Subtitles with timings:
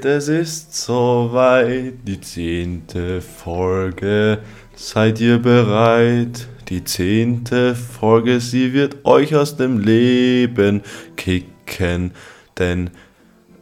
[0.00, 4.38] soweit, es ist soweit, die zehnte Folge.
[4.74, 6.48] Seid ihr bereit?
[6.68, 10.82] Die zehnte Folge, sie wird euch aus dem Leben
[11.16, 12.12] kicken,
[12.58, 12.90] denn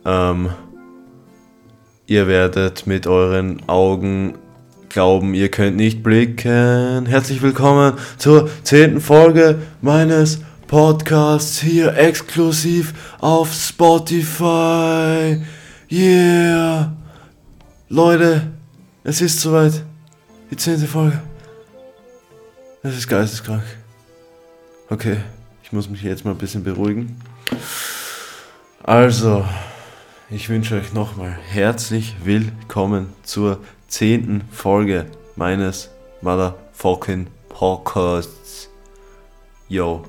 [0.04, 0.50] ähm,
[2.06, 4.34] ihr werdet mit euren Augen
[4.90, 7.06] glauben, ihr könnt nicht blicken.
[7.06, 15.38] Herzlich willkommen zur zehnten Folge meines Podcasts hier exklusiv auf Spotify.
[15.90, 16.94] Yeah.
[17.88, 18.52] Leute,
[19.04, 19.82] es ist soweit.
[20.50, 21.18] Die zehnte Folge.
[22.82, 23.62] Es ist geisteskrank.
[24.90, 25.16] Okay,
[25.62, 27.18] ich muss mich jetzt mal ein bisschen beruhigen.
[28.82, 29.46] Also,
[30.28, 35.88] ich wünsche euch nochmal herzlich willkommen zur zehnten Folge meines
[36.20, 38.68] Motherfucking Podcasts.
[39.70, 40.04] Yo.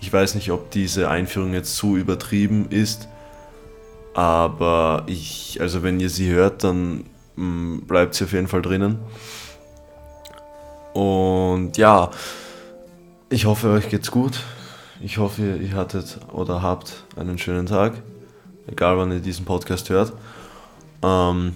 [0.00, 3.06] Ich weiß nicht, ob diese Einführung jetzt zu übertrieben ist,
[4.14, 7.04] aber ich, also wenn ihr sie hört, dann
[7.36, 8.98] mm, bleibt sie auf jeden Fall drinnen.
[10.92, 12.10] Und ja,
[13.28, 14.40] ich hoffe, euch geht's gut.
[15.00, 17.94] Ich hoffe, ihr hattet oder habt einen schönen Tag,
[18.66, 20.12] egal wann ihr diesen Podcast hört.
[21.02, 21.54] Ähm,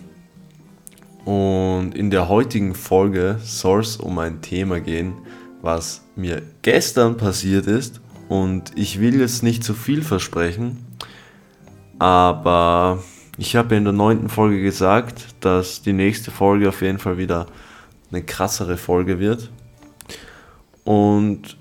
[1.25, 5.15] und in der heutigen Folge soll es um ein Thema gehen,
[5.63, 10.85] was mir gestern passiert ist und ich will jetzt nicht zu viel versprechen,
[11.99, 13.03] aber
[13.39, 17.47] ich habe in der neunten Folge gesagt, dass die nächste Folge auf jeden Fall wieder
[18.11, 19.51] eine krassere Folge wird.
[20.85, 21.57] Und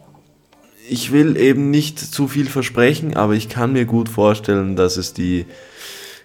[0.87, 5.13] ich will eben nicht zu viel versprechen, aber ich kann mir gut vorstellen, dass es
[5.13, 5.45] die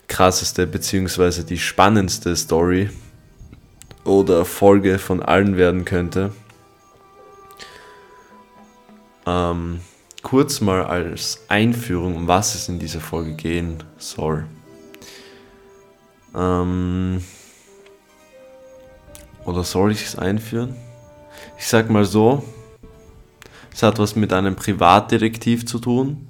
[0.09, 1.45] krasseste bzw.
[1.45, 2.91] die spannendste Story
[4.05, 6.33] oder Folge von allen werden könnte.
[9.27, 9.80] Ähm,
[10.23, 14.46] kurz mal als Einführung, um was es in dieser Folge gehen soll.
[16.34, 17.23] Ähm,
[19.45, 20.77] oder soll ich es einführen?
[21.58, 22.45] Ich sag mal so,
[23.73, 26.29] es hat was mit einem Privatdetektiv zu tun,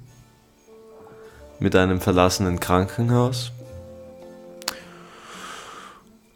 [1.59, 3.51] mit einem verlassenen Krankenhaus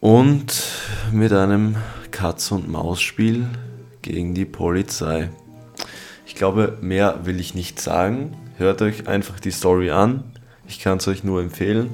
[0.02, 0.64] und
[1.12, 1.78] mit einem
[2.12, 3.48] Katz- und Maus-Spiel
[4.02, 5.30] gegen die Polizei.
[6.34, 8.36] Ich glaube, mehr will ich nicht sagen.
[8.58, 10.24] Hört euch einfach die Story an.
[10.68, 11.92] Ich kann es euch nur empfehlen.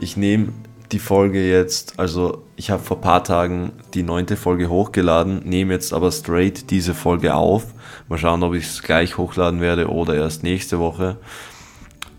[0.00, 0.48] Ich nehme
[0.90, 5.92] die Folge jetzt, also ich habe vor paar Tagen die neunte Folge hochgeladen, nehme jetzt
[5.92, 7.66] aber straight diese Folge auf.
[8.08, 11.16] Mal schauen, ob ich es gleich hochladen werde oder erst nächste Woche.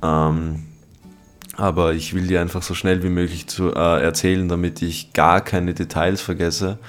[0.02, 0.64] Ähm,
[1.58, 5.42] aber ich will die einfach so schnell wie möglich zu, äh, erzählen, damit ich gar
[5.42, 6.80] keine Details vergesse,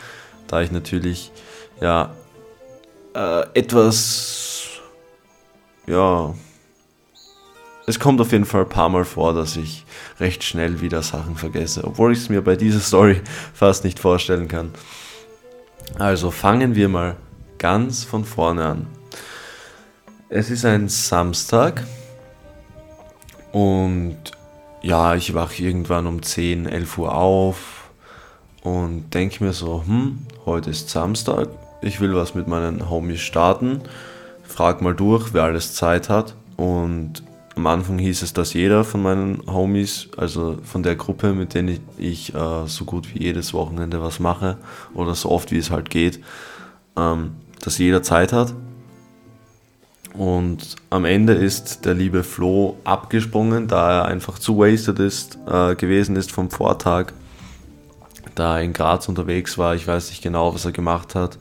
[0.47, 1.33] da ich natürlich
[1.81, 2.15] ja
[3.15, 4.40] äh, etwas
[5.91, 6.34] ja,
[7.87, 9.84] es kommt auf jeden Fall ein paar Mal vor, dass ich
[10.21, 13.21] recht schnell wieder Sachen vergesse, obwohl ich es mir bei dieser Story
[13.55, 14.71] fast nicht vorstellen kann.
[15.99, 17.17] Also fangen wir mal
[17.59, 18.87] ganz von vorne an.
[20.28, 21.83] Es ist ein Samstag
[23.51, 24.17] und
[24.83, 27.91] ja, ich wache irgendwann um 10, 11 Uhr auf
[28.62, 31.49] und denke mir so, hm, heute ist Samstag,
[31.83, 33.83] ich will was mit meinen Homies starten
[34.50, 36.34] frag mal durch, wer alles Zeit hat.
[36.56, 37.22] Und
[37.56, 41.69] am Anfang hieß es, dass jeder von meinen Homies, also von der Gruppe, mit denen
[41.69, 41.81] ich,
[42.31, 44.59] ich äh, so gut wie jedes Wochenende was mache
[44.94, 46.21] oder so oft wie es halt geht,
[46.97, 48.55] ähm, dass jeder Zeit hat.
[50.15, 55.77] Und am Ende ist der liebe Flo abgesprungen, da er einfach zu wasted ist, äh,
[55.77, 57.12] gewesen ist vom Vortag,
[58.34, 59.77] da er in Graz unterwegs war.
[59.77, 61.39] Ich weiß nicht genau, was er gemacht hat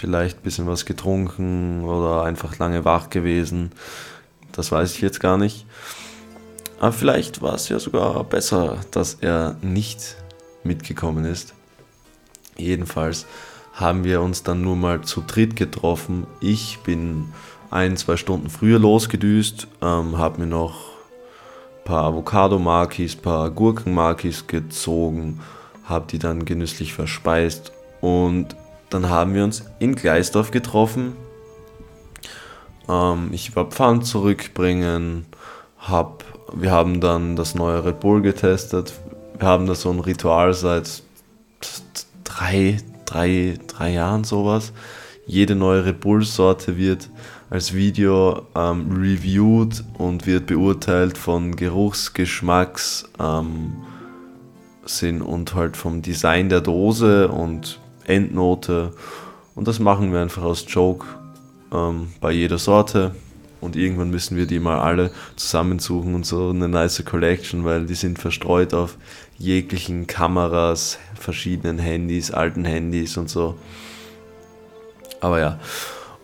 [0.00, 3.70] vielleicht ein bisschen was getrunken oder einfach lange wach gewesen.
[4.52, 5.66] Das weiß ich jetzt gar nicht.
[6.80, 10.16] Aber vielleicht war es ja sogar besser, dass er nicht
[10.64, 11.52] mitgekommen ist.
[12.56, 13.26] Jedenfalls
[13.74, 16.26] haben wir uns dann nur mal zu dritt getroffen.
[16.40, 17.26] Ich bin
[17.70, 20.90] ein, zwei Stunden früher losgedüst, ähm, habe mir noch
[21.78, 25.40] ein paar Avocado-Markis, ein paar Gurken-Markis gezogen,
[25.84, 28.56] habe die dann genüsslich verspeist und
[28.90, 31.14] dann haben wir uns in Gleisdorf getroffen.
[32.88, 35.26] Ähm, ich war Pfand zurückbringen.
[35.78, 38.92] Hab, wir haben dann das neue Red Bull getestet.
[39.38, 41.02] Wir haben da so ein Ritual seit
[42.24, 44.72] drei, drei, drei Jahren sowas.
[45.26, 47.08] Jede neue Red Bull-Sorte wird
[47.50, 53.76] als Video ähm, reviewed und wird beurteilt von Geruchs-, Geschmacks, ähm,
[54.84, 57.78] Sinn und halt vom Design der Dose und
[58.10, 58.92] Endnote.
[59.54, 61.06] Und das machen wir einfach aus Joke
[61.72, 63.14] ähm, bei jeder Sorte.
[63.60, 67.94] und irgendwann müssen wir die mal alle zusammensuchen und so eine nice Collection, weil die
[67.94, 68.96] sind verstreut auf
[69.38, 73.56] jeglichen Kameras, verschiedenen Handys, alten Handys und so.
[75.20, 75.58] Aber ja,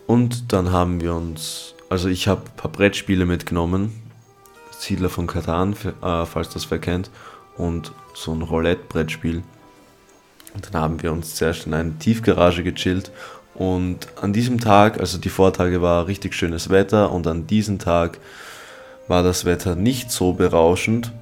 [0.06, 3.92] und dann haben wir uns, also ich habe ein paar Brettspiele mitgenommen,
[4.70, 7.10] Siedler von Katan, äh, falls das wer kennt,
[7.56, 9.42] und so ein Roulette-Brettspiel.
[10.56, 13.12] Und dann haben wir uns zuerst in eine Tiefgarage gechillt
[13.54, 18.18] und an diesem Tag, also die Vortage war richtig schönes Wetter und an diesem Tag
[19.08, 21.12] war das Wetter nicht so berauschend.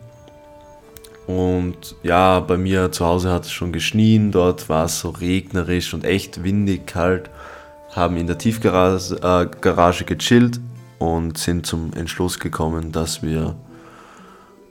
[1.27, 5.95] Und ja, bei mir zu Hause hat es schon geschnien, dort war es so regnerisch
[5.95, 7.31] und echt windig, kalt.
[7.93, 10.61] Haben in der Tiefgarage äh, gechillt
[10.99, 13.55] und sind zum Entschluss gekommen, dass wir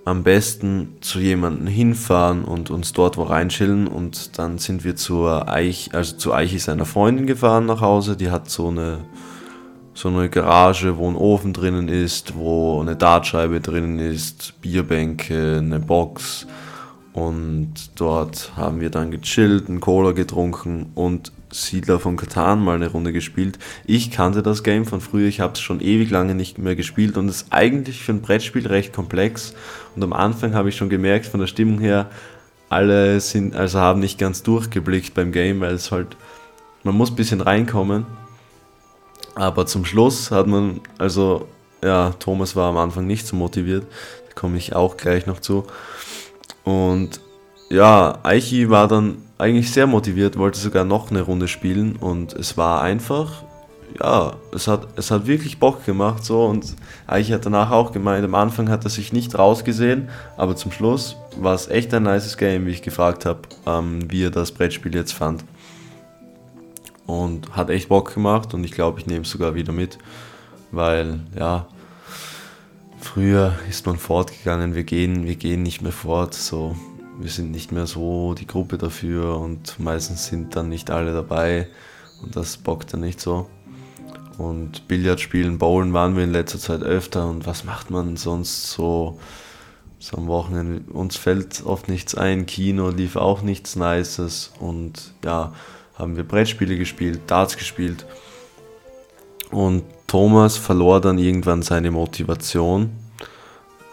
[0.06, 5.48] am besten zu jemandem hinfahren und uns dort wo reinschillen und dann sind wir zur
[5.48, 8.18] Eich, also zu Eichi seiner Freundin gefahren nach Hause.
[8.18, 9.00] Die hat so eine
[9.96, 15.80] so eine Garage, wo ein Ofen drinnen ist, wo eine Dartscheibe drinnen ist, Bierbänke, eine
[15.80, 16.48] Box
[17.14, 22.90] und dort haben wir dann gechillt, einen Cola getrunken und Siedler von Katan mal eine
[22.90, 23.60] Runde gespielt.
[23.86, 27.18] Ich kannte das Game von früher, ich habe es schon ewig lange nicht mehr gespielt
[27.18, 29.54] und es ist eigentlich für ein Brettspiel recht komplex.
[29.96, 32.10] Und am Anfang habe ich schon gemerkt, von der Stimmung her,
[32.70, 36.18] alle sind, also haben nicht ganz durchgeblickt beim Game, weil es halt,
[36.84, 38.06] man muss ein bisschen reinkommen.
[39.36, 41.48] Aber zum Schluss hat man, also
[41.84, 43.86] ja, Thomas war am Anfang nicht so motiviert,
[44.28, 45.66] da komme ich auch gleich noch zu.
[46.64, 47.20] Und
[47.70, 52.58] ja, Aichi war dann eigentlich sehr motiviert, wollte sogar noch eine Runde spielen und es
[52.58, 53.44] war einfach,
[54.00, 56.76] ja, es hat, es hat wirklich Bock gemacht so und
[57.08, 61.18] Aichi hat danach auch gemeint, am Anfang hat er sich nicht rausgesehen, aber zum Schluss
[61.38, 64.94] war es echt ein nices Game, wie ich gefragt habe, ähm, wie er das Brettspiel
[64.96, 65.44] jetzt fand.
[67.06, 69.98] Und hat echt Bock gemacht und ich glaube, ich nehme es sogar wieder mit,
[70.72, 71.68] weil ja,
[73.02, 76.78] früher ist man fortgegangen, wir gehen, wir gehen nicht mehr fort, so
[77.24, 81.70] wir sind nicht mehr so die Gruppe dafür und meistens sind dann nicht alle dabei
[82.22, 83.48] und das bockt dann nicht so.
[84.38, 88.72] Und Billard spielen, Bowlen waren wir in letzter Zeit öfter und was macht man sonst
[88.72, 89.20] so,
[90.00, 90.92] so am Wochenende?
[90.92, 95.54] Uns fällt oft nichts ein, Kino lief auch nichts Nices und ja,
[95.96, 98.06] haben wir Brettspiele gespielt, Darts gespielt
[99.50, 103.03] und Thomas verlor dann irgendwann seine Motivation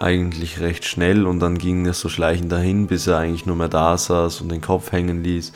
[0.00, 3.68] eigentlich recht schnell und dann ging es so schleichend dahin, bis er eigentlich nur mehr
[3.68, 5.52] da saß und den Kopf hängen ließ.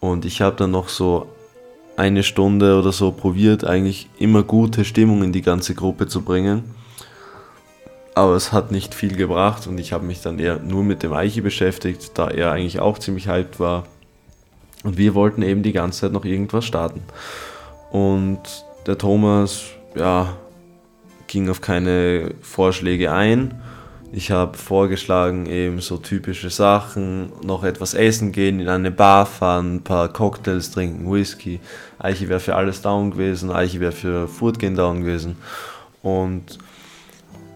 [0.00, 1.26] Und ich habe dann noch so
[1.96, 6.74] eine Stunde oder so probiert, eigentlich immer gute Stimmung in die ganze Gruppe zu bringen.
[8.14, 11.14] Aber es hat nicht viel gebracht und ich habe mich dann eher nur mit dem
[11.14, 13.84] Eiche beschäftigt, da er eigentlich auch ziemlich hyped war.
[14.84, 17.02] Und wir wollten eben die ganze Zeit noch irgendwas starten.
[17.90, 18.40] Und
[18.86, 19.62] der Thomas,
[19.94, 20.36] ja,
[21.28, 23.54] ging auf keine Vorschläge ein
[24.12, 29.76] ich habe vorgeschlagen, eben so typische Sachen, noch etwas essen gehen, in eine Bar fahren,
[29.76, 31.60] ein paar Cocktails trinken, Whisky.
[31.98, 35.36] Eiche wäre für alles down gewesen, Eiche wäre für Foodgehen down gewesen.
[36.02, 36.58] Und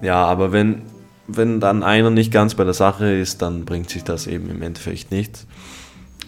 [0.00, 0.82] ja, aber wenn,
[1.26, 4.62] wenn dann einer nicht ganz bei der Sache ist, dann bringt sich das eben im
[4.62, 5.46] Endeffekt nichts.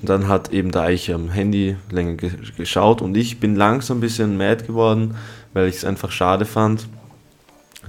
[0.00, 2.16] Und dann hat eben der Eiche am Handy länger
[2.56, 5.16] geschaut und ich bin langsam ein bisschen mad geworden,
[5.52, 6.88] weil ich es einfach schade fand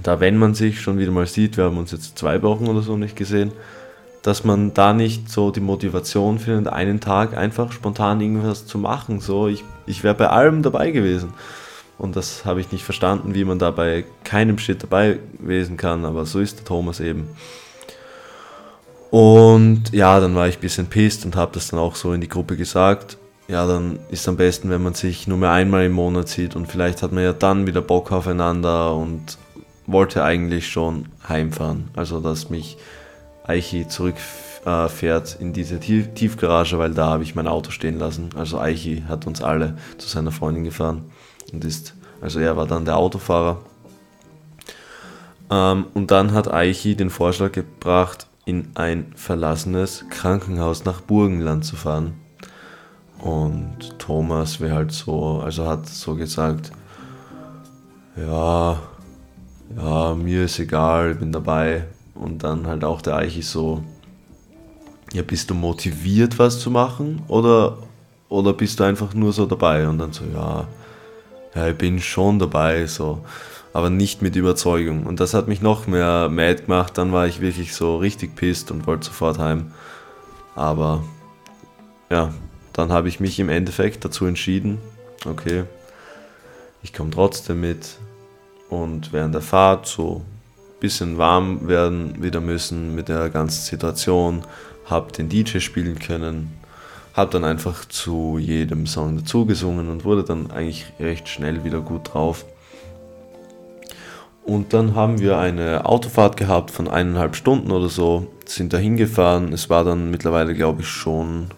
[0.02, 2.82] da wenn man sich schon wieder mal sieht, wir haben uns jetzt zwei Wochen oder
[2.82, 3.52] so nicht gesehen,
[4.22, 9.20] dass man da nicht so die Motivation findet, einen Tag einfach spontan irgendwas zu machen.
[9.20, 11.32] So, ich, ich wäre bei allem dabei gewesen.
[11.98, 16.04] Und das habe ich nicht verstanden, wie man da bei keinem Shit dabei gewesen kann,
[16.04, 17.28] aber so ist der Thomas eben.
[19.10, 22.20] Und ja, dann war ich ein bisschen pisst und habe das dann auch so in
[22.20, 23.16] die Gruppe gesagt.
[23.48, 26.66] Ja, dann ist am besten, wenn man sich nur mehr einmal im Monat sieht und
[26.66, 29.38] vielleicht hat man ja dann wieder Bock aufeinander und
[29.88, 31.88] wollte eigentlich schon heimfahren.
[31.96, 32.76] Also, dass mich
[33.48, 38.28] Eichi zurückfährt äh, in diese Tief Tiefgarage, weil da habe ich mein Auto stehen lassen.
[38.36, 41.10] Also Eichi hat uns alle zu seiner Freundin gefahren
[41.52, 43.62] und ist, also er war dann der Autofahrer.
[45.50, 51.76] Ähm, und dann hat Eichi den Vorschlag gebracht, in ein verlassenes Krankenhaus nach Burgenland zu
[51.76, 52.14] fahren.
[53.18, 56.70] Und Thomas wäre halt so, also hat so gesagt,
[58.16, 58.78] ja, ja,
[60.28, 61.84] mir ist egal, bin dabei.
[62.14, 63.82] Und dann halt auch der Eichi so,
[65.12, 67.22] ja, bist du motiviert, was zu machen?
[67.28, 67.78] Oder,
[68.28, 69.88] oder bist du einfach nur so dabei?
[69.88, 70.68] Und dann so, ja,
[71.54, 73.24] ja, ich bin schon dabei, so.
[73.72, 75.06] Aber nicht mit Überzeugung.
[75.06, 76.98] Und das hat mich noch mehr mad gemacht.
[76.98, 79.72] Dann war ich wirklich so richtig pisst und wollte sofort heim.
[80.54, 81.04] Aber
[82.10, 82.34] ja,
[82.74, 84.78] dann habe ich mich im Endeffekt dazu entschieden,
[85.24, 85.64] okay,
[86.82, 87.96] ich komme trotzdem mit,
[88.70, 94.42] und während der Fahrt so ein bisschen warm werden wieder müssen mit der ganzen Situation,
[94.86, 96.52] habe den DJ spielen können,
[97.14, 102.14] habe dann einfach zu jedem Song dazugesungen und wurde dann eigentlich recht schnell wieder gut
[102.14, 102.44] drauf.
[104.44, 109.52] Und dann haben wir eine Autofahrt gehabt von eineinhalb Stunden oder so, sind da hingefahren.
[109.52, 111.48] Es war dann mittlerweile, glaube ich, schon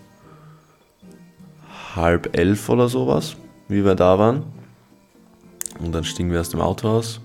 [1.94, 3.36] halb elf oder sowas,
[3.68, 4.59] wie wir da waren.
[5.82, 7.20] Und dann stiegen wir aus dem Auto aus.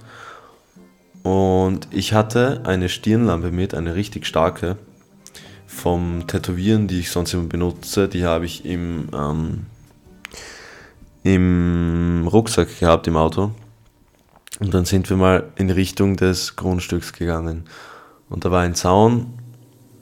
[1.24, 4.78] Und ich hatte eine Stirnlampe mit, eine richtig starke,
[5.66, 8.08] vom Tätowieren, die ich sonst immer benutze.
[8.08, 9.66] Die habe ich im, ähm,
[11.24, 13.52] im Rucksack gehabt im Auto.
[14.60, 17.66] Und dann sind wir mal in Richtung des Grundstücks gegangen.
[18.30, 19.34] Und da war ein Zaun,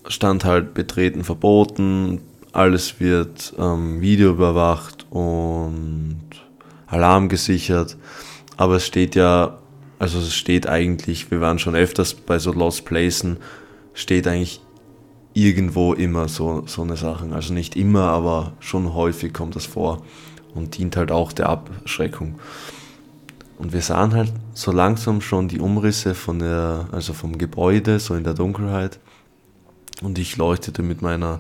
[0.07, 6.21] stand halt betreten verboten, alles wird ähm, Video überwacht und
[6.85, 7.97] Alarm gesichert.
[8.57, 9.59] Aber es steht ja,
[9.99, 13.37] also es steht eigentlich, wir waren schon öfters bei so Lost Places,
[13.93, 14.61] steht eigentlich
[15.33, 17.27] irgendwo immer so, so eine Sache.
[17.31, 20.03] Also nicht immer, aber schon häufig kommt das vor
[20.53, 22.39] und dient halt auch der Abschreckung.
[23.57, 28.15] Und wir sahen halt so langsam schon die Umrisse von der, also vom Gebäude, so
[28.15, 28.99] in der Dunkelheit.
[30.01, 31.39] Und ich leuchtete mit meiner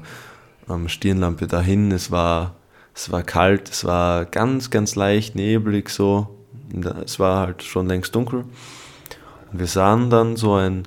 [0.69, 1.91] ähm, Stirnlampe dahin.
[1.91, 2.55] Es war,
[2.93, 6.42] es war kalt, es war ganz, ganz leicht neblig so.
[7.05, 8.45] Es war halt schon längst dunkel.
[9.51, 10.83] Und wir sahen dann so ein,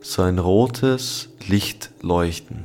[0.00, 2.64] so ein rotes Licht leuchten.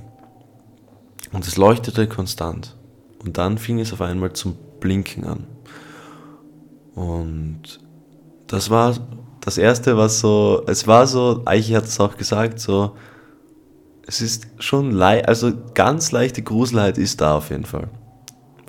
[1.32, 2.75] Und es leuchtete konstant.
[3.24, 5.46] Und dann fing es auf einmal zum Blinken an.
[6.96, 7.79] Und
[8.48, 8.96] das war
[9.41, 12.96] das Erste, was so, es war so, Eichi hat es auch gesagt, so,
[14.06, 17.89] es ist schon leicht, also ganz leichte Gruselheit ist da auf jeden Fall.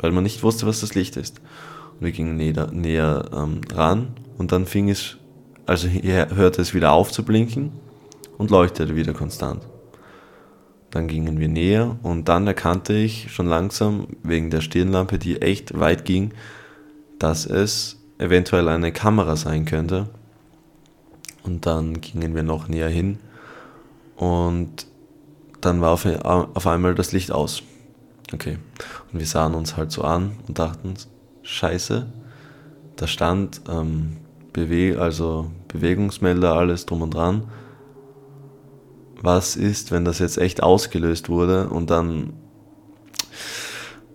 [0.00, 1.40] Weil man nicht wusste, was das Licht ist.
[2.00, 5.16] Wir gingen näher, näher ähm, ran und dann fing es,
[5.66, 7.72] also hörte es wieder auf zu blinken
[8.36, 9.66] und leuchtete wieder konstant.
[10.90, 15.78] Dann gingen wir näher und dann erkannte ich schon langsam wegen der Stirnlampe, die echt
[15.78, 16.32] weit ging,
[17.18, 20.08] dass es eventuell eine Kamera sein könnte.
[21.42, 23.18] Und dann gingen wir noch näher hin
[24.16, 24.86] und
[25.60, 27.62] dann war auf, auf einmal das Licht aus.
[28.32, 28.58] Okay.
[29.12, 30.94] Und wir sahen uns halt so an und dachten,
[31.48, 32.06] scheiße,
[32.96, 34.18] da stand ähm,
[34.52, 37.44] Bewe also Bewegungsmelder, alles drum und dran.
[39.20, 42.34] Was ist, wenn das jetzt echt ausgelöst wurde und dann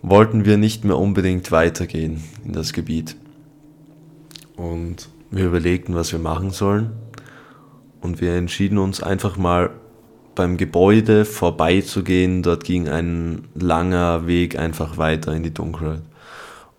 [0.01, 3.15] wollten wir nicht mehr unbedingt weitergehen in das Gebiet.
[4.55, 6.91] Und wir überlegten, was wir machen sollen.
[8.01, 9.71] Und wir entschieden uns einfach mal
[10.35, 12.43] beim Gebäude vorbeizugehen.
[12.43, 16.01] Dort ging ein langer Weg einfach weiter in die Dunkelheit.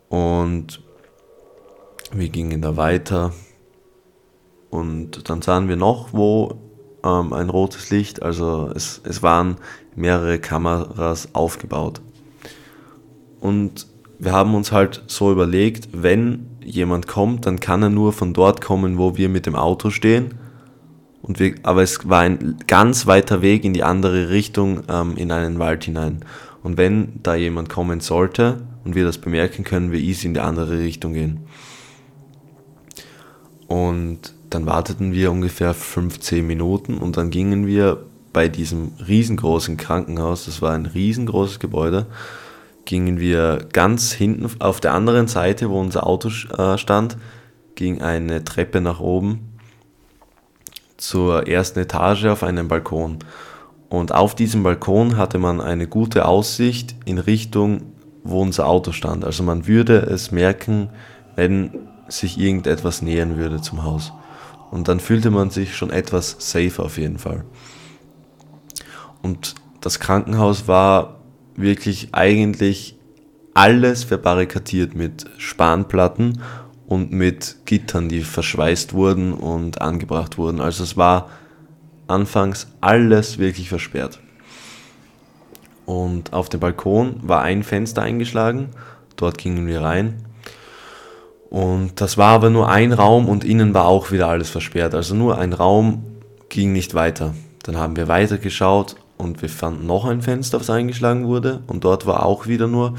[0.09, 0.83] Und
[2.13, 3.33] wir gingen da weiter.
[4.71, 6.59] Und dann sahen wir noch, wo
[7.05, 9.57] ähm, ein rotes Licht, also es, es waren
[9.95, 12.01] mehrere Kameras aufgebaut.
[13.41, 13.87] Und
[14.19, 18.61] wir haben uns halt so überlegt, wenn jemand kommt, dann kann er nur von dort
[18.61, 20.35] kommen, wo wir mit dem Auto stehen.
[21.21, 25.31] Und wir, aber es war ein ganz weiter Weg in die andere Richtung ähm, in
[25.31, 26.25] einen Wald hinein.
[26.63, 30.41] Und wenn da jemand kommen sollte und wir das bemerken, können wir easy in die
[30.41, 31.41] andere Richtung gehen.
[33.67, 40.45] Und dann warteten wir ungefähr 15 Minuten und dann gingen wir bei diesem riesengroßen Krankenhaus,
[40.45, 42.07] das war ein riesengroßes Gebäude,
[42.85, 47.17] gingen wir ganz hinten auf der anderen Seite, wo unser Auto äh, stand,
[47.75, 49.55] ging eine Treppe nach oben
[50.97, 53.19] zur ersten Etage auf einen Balkon.
[53.89, 57.94] Und auf diesem Balkon hatte man eine gute Aussicht in Richtung,
[58.25, 59.25] wo unser Auto stand.
[59.25, 60.89] Also man würde es merken,
[61.37, 61.71] wenn
[62.09, 64.13] sich irgendetwas nähern würde zum Haus.
[64.71, 67.45] Und dann fühlte man sich schon etwas safer auf jeden Fall.
[69.23, 71.21] Und das Krankenhaus war
[71.55, 72.97] wirklich eigentlich
[73.55, 76.41] alles verbarrikadiert mit Spanplatten
[76.87, 80.61] und mit Gittern, die verschweißt wurden und angebracht wurden.
[80.61, 81.31] Also es war
[82.09, 84.21] anfangs alles wirklich versperrt.
[85.87, 88.71] Und auf dem Balkon war ein Fenster eingeschlagen,
[89.17, 90.25] dort gingen wir rein.
[91.51, 94.95] Und das war aber nur ein Raum und innen war auch wieder alles versperrt.
[94.95, 96.03] Also nur ein Raum
[96.49, 97.35] ging nicht weiter.
[97.63, 102.07] Dann haben wir weitergeschaut und wir fanden noch ein Fenster, das eingeschlagen wurde und dort
[102.07, 102.95] war auch wieder nur,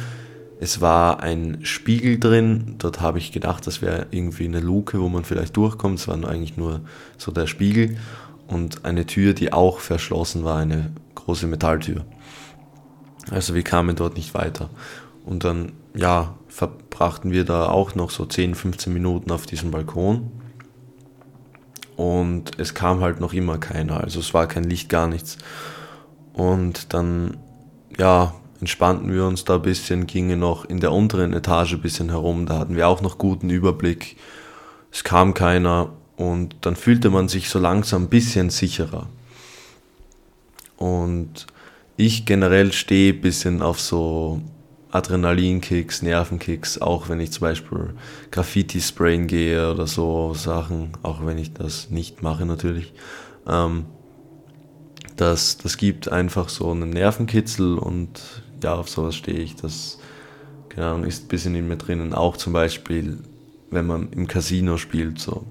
[0.60, 5.10] es war ein Spiegel drin, dort habe ich gedacht, das wäre irgendwie eine Luke, wo
[5.10, 6.82] man vielleicht durchkommt, es war eigentlich nur
[7.18, 7.98] so der Spiegel
[8.48, 12.06] und eine Tür, die auch verschlossen war, eine große Metalltür.
[13.32, 14.70] Also wir kamen dort nicht weiter.
[15.26, 20.32] Und dann, ja, verbrachten wir da auch noch so 10, 15 Minuten auf diesem Balkon.
[21.96, 25.38] Und es kam halt noch immer keiner, also es war kein Licht, gar nichts.
[26.34, 27.38] Und dann,
[27.98, 32.10] ja, entspannten wir uns da ein bisschen, gingen noch in der unteren Etage ein bisschen
[32.10, 34.18] herum, da hatten wir auch noch guten Überblick.
[34.92, 39.08] Es kam keiner und dann fühlte man sich so langsam ein bisschen sicherer.
[40.78, 41.48] Und
[41.98, 44.42] ich generell stehe ein bisschen auf so
[44.92, 47.94] Adrenalinkicks, Nervenkicks, auch wenn ich zum Beispiel
[48.32, 52.94] Graffiti sprayen gehe oder so Sachen, auch wenn ich das nicht mache natürlich.
[53.48, 53.86] Ähm,
[55.18, 58.22] das, das gibt einfach so einen Nervenkitzel und
[58.64, 59.56] ja, auf sowas stehe ich.
[59.56, 60.00] Das
[60.70, 62.14] genau, ist ein bisschen in mir drinnen.
[62.14, 63.20] Auch zum Beispiel,
[63.72, 65.46] wenn man im Casino spielt, so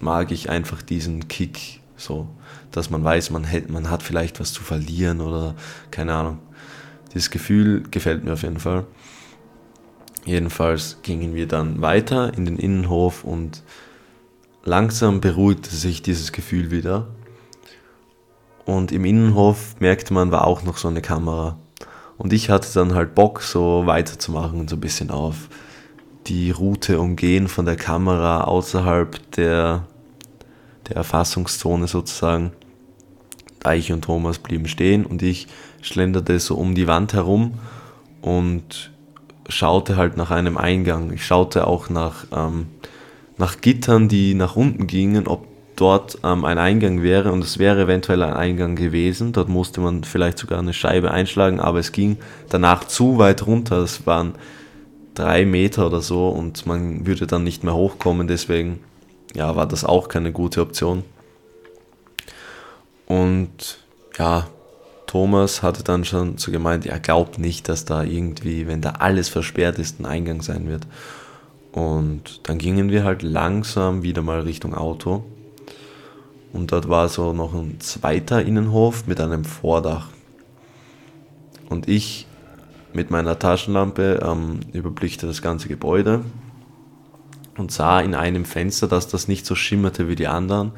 [0.00, 2.28] mag ich einfach diesen Kick, so,
[2.76, 5.54] dass man weiß, man, hält, man hat vielleicht was zu verlieren oder
[5.90, 6.38] keine Ahnung.
[7.12, 8.84] Dieses Gefühl gefällt mir auf jeden Fall.
[10.24, 13.62] Jedenfalls gingen wir dann weiter in den Innenhof und
[14.64, 17.08] langsam beruhigte sich dieses Gefühl wieder.
[18.64, 21.58] Und im Innenhof merkte man, war auch noch so eine Kamera.
[22.16, 25.48] Und ich hatte dann halt Bock, so weiterzumachen und so ein bisschen auf
[26.26, 29.86] die Route umgehen von der Kamera außerhalb der,
[30.88, 32.52] der Erfassungszone sozusagen.
[33.64, 35.46] Eich und Thomas blieben stehen und ich
[35.82, 37.54] schlenderte so um die Wand herum
[38.22, 38.90] und
[39.48, 41.12] schaute halt nach einem Eingang.
[41.12, 42.66] Ich schaute auch nach, ähm,
[43.36, 47.82] nach Gittern, die nach unten gingen, ob dort ähm, ein Eingang wäre und es wäre
[47.82, 49.32] eventuell ein Eingang gewesen.
[49.32, 52.18] Dort musste man vielleicht sogar eine Scheibe einschlagen, aber es ging
[52.48, 53.78] danach zu weit runter.
[53.78, 54.34] Es waren
[55.14, 58.28] drei Meter oder so und man würde dann nicht mehr hochkommen.
[58.28, 58.80] Deswegen
[59.34, 61.02] ja, war das auch keine gute Option.
[63.06, 63.78] Und
[64.18, 64.46] ja,
[65.06, 69.28] Thomas hatte dann schon so gemeint, er glaubt nicht, dass da irgendwie, wenn da alles
[69.28, 70.86] versperrt ist, ein Eingang sein wird.
[71.72, 75.24] Und dann gingen wir halt langsam wieder mal Richtung Auto.
[76.52, 80.08] Und dort war so noch ein zweiter Innenhof mit einem Vordach.
[81.68, 82.26] Und ich
[82.92, 86.24] mit meiner Taschenlampe ähm, überblickte das ganze Gebäude
[87.56, 90.72] und sah in einem Fenster, dass das nicht so schimmerte wie die anderen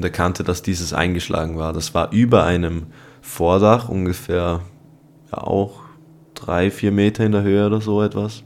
[0.00, 1.74] und erkannte, dass dieses eingeschlagen war.
[1.74, 2.86] Das war über einem
[3.20, 4.62] Vordach, ungefähr
[5.30, 5.80] ja, auch
[6.32, 8.42] drei, vier Meter in der Höhe oder so etwas.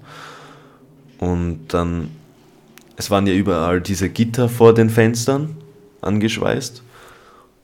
[1.19, 2.11] Und dann,
[2.97, 5.57] es waren ja überall diese Gitter vor den Fenstern
[6.01, 6.83] angeschweißt.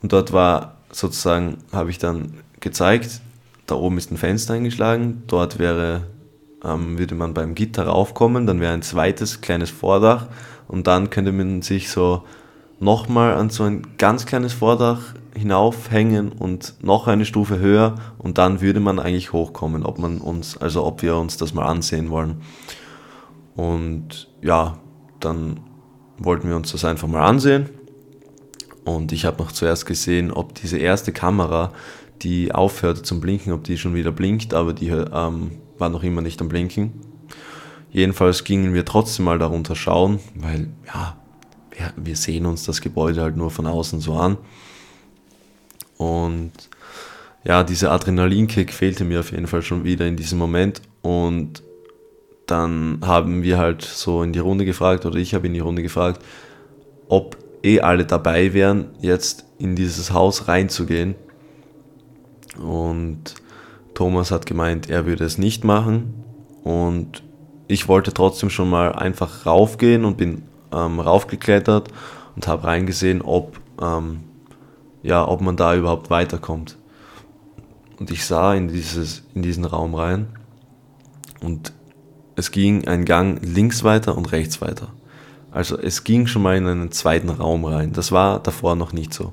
[0.03, 3.21] Und dort war sozusagen, habe ich dann gezeigt,
[3.67, 6.03] da oben ist ein Fenster eingeschlagen, dort wäre,
[6.65, 10.29] ähm, würde man beim Gitter raufkommen, dann wäre ein zweites kleines Vordach
[10.69, 12.23] und dann könnte man sich so
[12.81, 18.61] nochmal an so ein ganz kleines Vordach hinaufhängen und noch eine Stufe höher und dann
[18.61, 22.41] würde man eigentlich hochkommen, ob man uns, also ob wir uns das mal ansehen wollen.
[23.55, 24.79] Und ja,
[25.21, 25.61] dann
[26.19, 27.69] wollten wir uns das einfach mal ansehen.
[28.85, 31.73] Und ich habe noch zuerst gesehen, ob diese erste Kamera,
[32.23, 36.23] die aufhörte zum Blinken, ob die schon wieder blinkt, aber die ähm, war noch immer
[36.23, 36.93] nicht am Blinken.
[37.91, 41.20] Jedenfalls gingen wir trotzdem mal darunter schauen, weil ja,
[41.71, 44.37] wir, wir sehen uns das Gebäude halt nur von außen so an.
[45.97, 46.53] Und
[47.45, 50.83] ja, dieser Adrenalinkick fehlte mir auf jeden Fall schon wieder in diesem Moment.
[51.03, 51.63] Und
[52.47, 55.83] dann haben wir halt so in die Runde gefragt, oder ich habe in die Runde
[55.83, 56.23] gefragt,
[57.09, 61.15] ob eh alle dabei wären, jetzt in dieses Haus reinzugehen.
[62.59, 63.35] Und
[63.95, 66.25] Thomas hat gemeint, er würde es nicht machen.
[66.65, 67.23] Und
[67.69, 71.89] ich wollte trotzdem schon mal einfach raufgehen und bin ähm, raufgeklettert
[72.37, 74.21] und habe reingesehen, ob ähm,
[75.03, 76.77] ja, ob man da überhaupt weiterkommt.
[77.99, 80.27] Und ich sah in, dieses, in diesen Raum rein
[81.41, 81.73] und
[82.37, 84.89] es ging ein Gang links weiter und rechts weiter.
[85.51, 87.93] Also es ging schon mal in einen zweiten Raum rein.
[87.93, 89.33] Das war davor noch nicht so.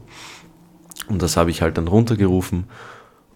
[1.07, 2.65] Und das habe ich halt dann runtergerufen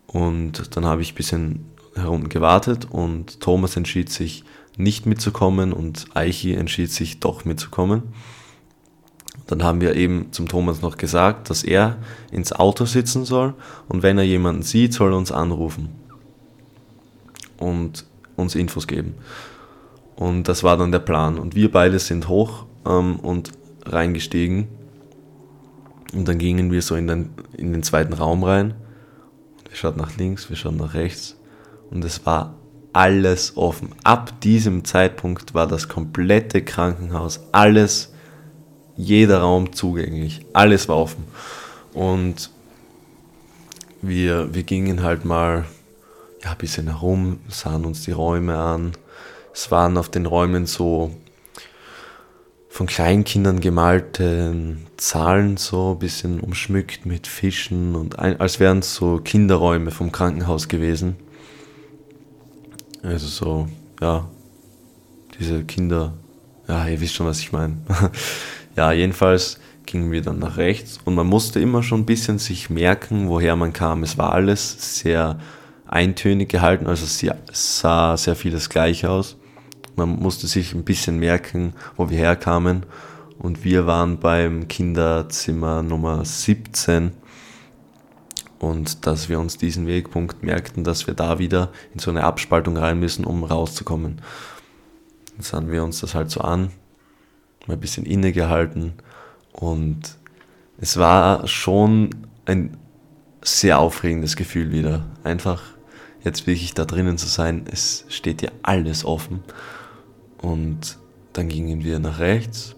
[0.07, 4.43] und dann habe ich ein bisschen herum gewartet und Thomas entschied sich
[4.77, 8.03] nicht mitzukommen und Eichi entschied sich doch mitzukommen.
[9.47, 11.97] Dann haben wir eben zum Thomas noch gesagt, dass er
[12.31, 13.53] ins Auto sitzen soll
[13.87, 15.89] und wenn er jemanden sieht, soll er uns anrufen
[17.57, 18.05] und
[18.35, 19.15] uns Infos geben.
[20.15, 21.39] Und das war dann der Plan.
[21.39, 23.51] Und wir beide sind hoch ähm, und
[23.85, 24.67] reingestiegen.
[26.13, 28.73] Und dann gingen wir so in den, in den zweiten Raum rein.
[29.67, 31.37] Wir schauten nach links, wir schauten nach rechts.
[31.89, 32.55] Und es war
[32.93, 33.89] alles offen.
[34.03, 38.11] Ab diesem Zeitpunkt war das komplette Krankenhaus, alles
[38.97, 41.25] jeder Raum zugänglich, alles war offen.
[41.93, 42.51] Und
[44.01, 45.65] wir, wir gingen halt mal
[46.43, 48.93] ja, ein bisschen herum, sahen uns die Räume an.
[49.53, 51.11] Es waren auf den Räumen so
[52.69, 58.95] von Kleinkindern gemalten Zahlen so ein bisschen umschmückt mit Fischen und ein, als wären es
[58.95, 61.17] so Kinderräume vom Krankenhaus gewesen.
[63.03, 63.67] Also so,
[63.99, 64.27] ja,
[65.39, 66.13] diese Kinder,
[66.67, 67.77] ja, ihr wisst schon, was ich meine.
[68.75, 72.69] ja, jedenfalls gingen wir dann nach rechts und man musste immer schon ein bisschen sich
[72.69, 74.03] merken, woher man kam.
[74.03, 75.39] Es war alles sehr
[75.87, 79.35] eintönig gehalten, also es sah sehr vieles gleich aus.
[79.95, 82.85] Man musste sich ein bisschen merken, wo wir herkamen.
[83.37, 87.11] Und wir waren beim Kinderzimmer Nummer 17.
[88.61, 92.77] Und dass wir uns diesen Wegpunkt merkten, dass wir da wieder in so eine Abspaltung
[92.77, 94.21] rein müssen, um rauszukommen.
[95.33, 96.69] Dann sahen wir uns das halt so an,
[97.65, 98.93] mal ein bisschen innegehalten.
[99.51, 100.15] Und
[100.77, 102.11] es war schon
[102.45, 102.77] ein
[103.41, 105.07] sehr aufregendes Gefühl wieder.
[105.23, 105.63] Einfach
[106.23, 109.39] jetzt wirklich da drinnen zu sein, es steht dir alles offen.
[110.39, 110.99] Und
[111.33, 112.75] dann gingen wir nach rechts.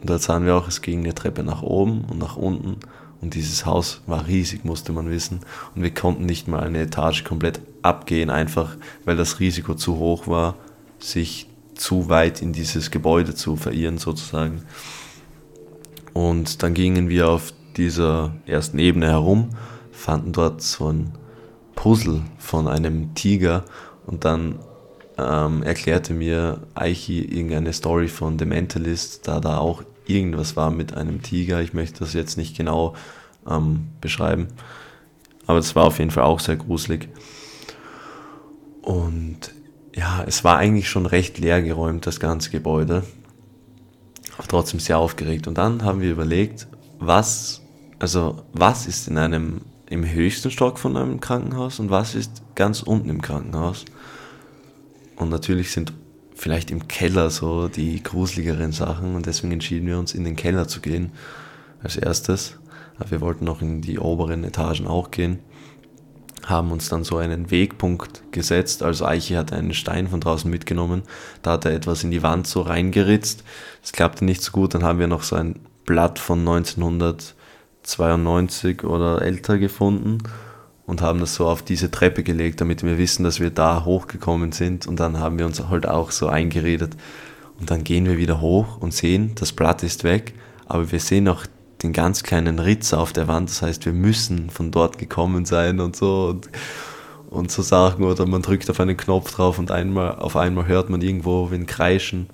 [0.00, 2.78] Und da sahen wir auch, es ging eine Treppe nach oben und nach unten.
[3.24, 5.40] Und dieses Haus war riesig, musste man wissen.
[5.74, 10.28] Und wir konnten nicht mal eine Etage komplett abgehen, einfach weil das Risiko zu hoch
[10.28, 10.56] war,
[10.98, 14.60] sich zu weit in dieses Gebäude zu verirren sozusagen.
[16.12, 19.48] Und dann gingen wir auf dieser ersten Ebene herum,
[19.90, 21.12] fanden dort so ein
[21.76, 23.64] Puzzle von einem Tiger
[24.04, 24.58] und dann
[25.16, 30.94] ähm, erklärte mir Aichi irgendeine Story von The Mentalist, da da auch irgendwas war mit
[30.94, 31.60] einem Tiger.
[31.60, 32.94] Ich möchte das jetzt nicht genau
[33.48, 34.48] ähm, beschreiben,
[35.46, 37.08] aber es war auf jeden Fall auch sehr gruselig.
[38.82, 39.52] Und
[39.94, 43.04] ja, es war eigentlich schon recht leer geräumt, das ganze Gebäude,
[44.36, 45.46] aber trotzdem sehr aufgeregt.
[45.46, 46.66] Und dann haben wir überlegt,
[46.98, 47.62] was,
[47.98, 52.82] also was ist in einem im höchsten Stock von einem Krankenhaus und was ist ganz
[52.82, 53.84] unten im Krankenhaus.
[55.16, 55.92] Und natürlich sind
[56.34, 60.68] vielleicht im Keller so die gruseligeren Sachen und deswegen entschieden wir uns in den Keller
[60.68, 61.12] zu gehen
[61.82, 62.58] als erstes.
[62.98, 65.40] Aber wir wollten noch in die oberen Etagen auch gehen,
[66.44, 68.82] haben uns dann so einen Wegpunkt gesetzt.
[68.82, 71.02] Also Eiche hat einen Stein von draußen mitgenommen,
[71.42, 73.44] da hat er etwas in die Wand so reingeritzt.
[73.82, 79.22] Das klappte nicht so gut, dann haben wir noch so ein Blatt von 1992 oder
[79.22, 80.18] älter gefunden
[80.86, 84.52] und haben das so auf diese Treppe gelegt, damit wir wissen, dass wir da hochgekommen
[84.52, 84.86] sind.
[84.86, 86.96] Und dann haben wir uns halt auch so eingeredet.
[87.58, 90.34] Und dann gehen wir wieder hoch und sehen, das Blatt ist weg,
[90.66, 91.46] aber wir sehen auch
[91.82, 93.50] den ganz kleinen Ritzer auf der Wand.
[93.50, 96.48] Das heißt, wir müssen von dort gekommen sein und so und,
[97.30, 98.04] und so Sachen.
[98.04, 101.66] Oder man drückt auf einen Knopf drauf und einmal, auf einmal hört man irgendwo wen
[101.66, 102.28] kreischen.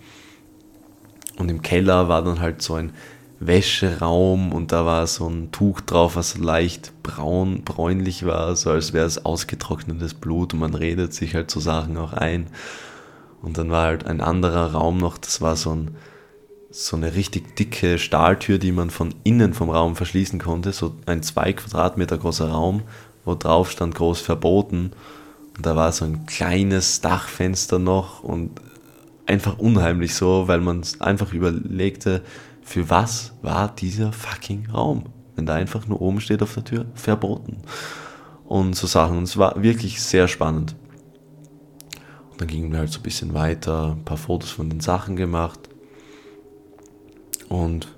[1.37, 2.93] Und im Keller war dann halt so ein
[3.41, 8.93] Wäscheraum und da war so ein Tuch drauf, was leicht braun, bräunlich war, so als
[8.93, 12.49] wäre es ausgetrocknetes Blut und man redet sich halt so Sachen auch ein.
[13.41, 15.97] Und dann war halt ein anderer Raum noch, das war so, ein,
[16.71, 21.23] so eine richtig dicke Stahltür, die man von innen vom Raum verschließen konnte, so ein
[21.23, 22.83] zwei Quadratmeter großer Raum,
[23.25, 24.93] wo drauf stand groß verboten.
[25.57, 28.61] Und da war so ein kleines Dachfenster noch und
[29.25, 32.23] einfach unheimlich so, weil man einfach überlegte,
[32.71, 35.07] für was war dieser fucking Raum?
[35.35, 37.63] Wenn da einfach nur oben steht auf der Tür, verboten.
[38.45, 39.19] Und so Sachen.
[39.19, 40.77] Und es war wirklich sehr spannend.
[42.31, 45.17] Und dann gingen wir halt so ein bisschen weiter, ein paar Fotos von den Sachen
[45.17, 45.59] gemacht.
[47.49, 47.89] Und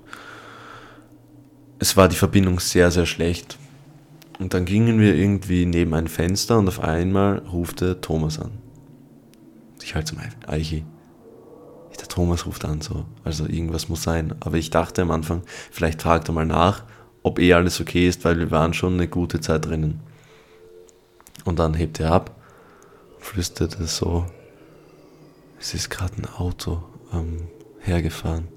[1.77, 3.59] es war die Verbindung sehr, sehr schlecht.
[4.39, 8.53] Und dann gingen wir irgendwie neben ein Fenster und auf einmal rufte Thomas an.
[9.83, 10.83] Ich halt zum Eichi
[11.97, 13.05] der Thomas ruft an, so.
[13.23, 14.35] Also irgendwas muss sein.
[14.39, 16.83] Aber ich dachte am Anfang, vielleicht fragt er mal nach,
[17.23, 20.01] ob eh alles okay ist, weil wir waren schon eine gute Zeit drinnen.
[21.45, 22.35] Und dann hebt er ab,
[23.19, 24.25] flüsterte so,
[25.59, 27.47] es ist gerade ein Auto ähm,
[27.79, 28.47] hergefahren.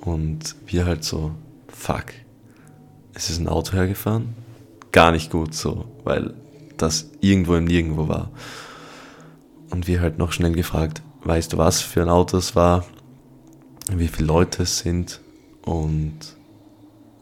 [0.00, 1.32] Und wir halt so,
[1.68, 2.06] fuck,
[3.14, 4.34] es ist ein Auto hergefahren?
[4.92, 6.34] Gar nicht gut so, weil
[6.76, 8.30] das irgendwo im Nirgendwo war.
[9.70, 12.84] Und wir halt noch schnell gefragt, weißt du was für ein Auto es war,
[13.90, 15.20] wie viele Leute es sind
[15.62, 16.18] und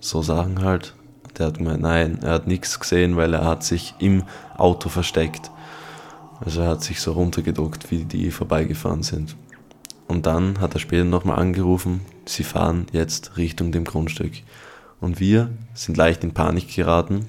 [0.01, 0.95] so Sachen halt.
[1.39, 4.25] Der hat gemeint, nein, er hat nichts gesehen, weil er hat sich im
[4.57, 5.51] Auto versteckt.
[6.41, 9.37] Also er hat sich so runtergeduckt, wie die vorbeigefahren sind.
[10.09, 14.33] Und dann hat er später nochmal angerufen, sie fahren jetzt Richtung dem Grundstück.
[15.01, 17.27] Und wir sind leicht in Panik geraten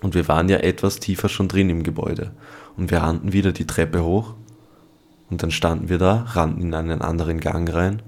[0.00, 2.32] und wir waren ja etwas tiefer schon drin im Gebäude.
[2.76, 4.34] Und wir rannten wieder die Treppe hoch
[5.34, 8.02] und dann standen wir da, rannten in einen anderen Gang rein.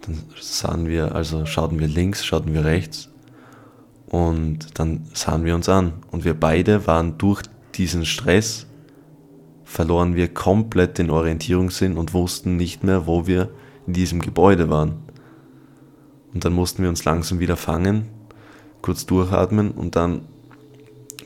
[0.00, 3.10] Dann sahen wir, also schauten wir links, schauten wir rechts.
[4.06, 5.92] Und dann sahen wir uns an.
[6.10, 7.42] Und wir beide waren durch
[7.74, 8.66] diesen Stress,
[9.64, 13.50] verloren wir komplett den Orientierungssinn und wussten nicht mehr, wo wir
[13.86, 14.94] in diesem Gebäude waren.
[16.32, 18.06] Und dann mussten wir uns langsam wieder fangen,
[18.80, 20.22] kurz durchatmen und dann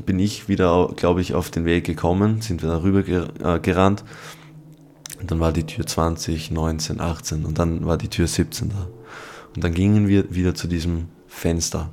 [0.05, 4.03] bin ich wieder, glaube ich, auf den Weg gekommen, sind wir darüber äh, gerannt.
[5.21, 8.89] Und dann war die Tür 20, 19, 18 und dann war die Tür 17 da.
[9.55, 11.91] Und dann gingen wir wieder zu diesem Fenster.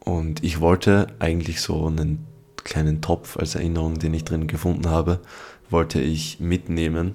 [0.00, 5.20] Und ich wollte eigentlich so einen kleinen Topf als Erinnerung, den ich drin gefunden habe,
[5.68, 7.14] wollte ich mitnehmen.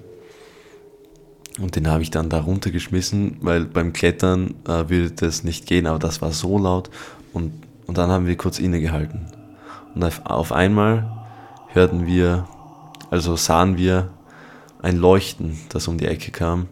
[1.58, 5.86] Und den habe ich dann da runtergeschmissen, weil beim Klettern äh, würde das nicht gehen,
[5.86, 6.90] aber das war so laut.
[7.32, 7.52] Und,
[7.86, 9.26] und dann haben wir kurz innegehalten.
[9.94, 11.26] Und auf, auf einmal
[11.68, 12.46] hörten wir,
[13.16, 14.10] also sahen wir
[14.82, 16.68] ein Leuchten, das um die Ecke kam.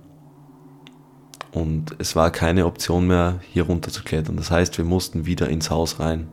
[1.53, 4.37] Und es war keine Option mehr, hier runter zu klettern.
[4.37, 6.29] Das heißt, wir mussten wieder ins Haus rein.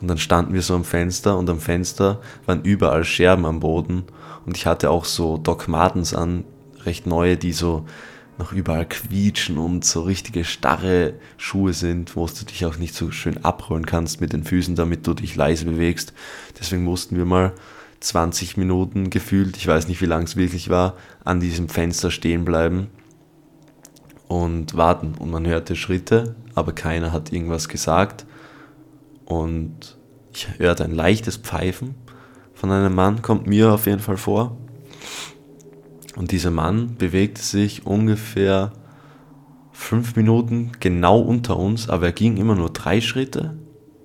[0.00, 4.04] Und dann standen wir so am Fenster und am Fenster waren überall Scherben am Boden.
[4.44, 6.44] Und ich hatte auch so Doc Martens an,
[6.84, 7.84] recht neue, die so
[8.38, 13.12] noch überall quietschen und so richtige starre Schuhe sind, wo du dich auch nicht so
[13.12, 16.12] schön abrollen kannst mit den Füßen, damit du dich leise bewegst.
[16.58, 17.52] Deswegen mussten wir mal
[18.00, 22.44] 20 Minuten gefühlt, ich weiß nicht, wie lang es wirklich war, an diesem Fenster stehen
[22.44, 22.88] bleiben
[24.28, 25.14] und warten.
[25.18, 28.26] Und man hörte Schritte, aber keiner hat irgendwas gesagt.
[29.24, 29.96] Und
[30.32, 31.94] ich hörte ein leichtes Pfeifen
[32.54, 34.56] von einem Mann, kommt mir auf jeden Fall vor.
[36.16, 38.72] Und dieser Mann bewegte sich ungefähr
[39.72, 43.56] fünf Minuten genau unter uns, aber er ging immer nur drei Schritte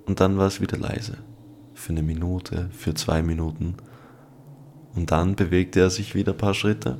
[0.06, 1.18] und dann war es wieder leise.
[1.84, 3.74] Für eine Minute, für zwei Minuten.
[4.94, 6.96] Und dann bewegte er sich wieder ein paar Schritte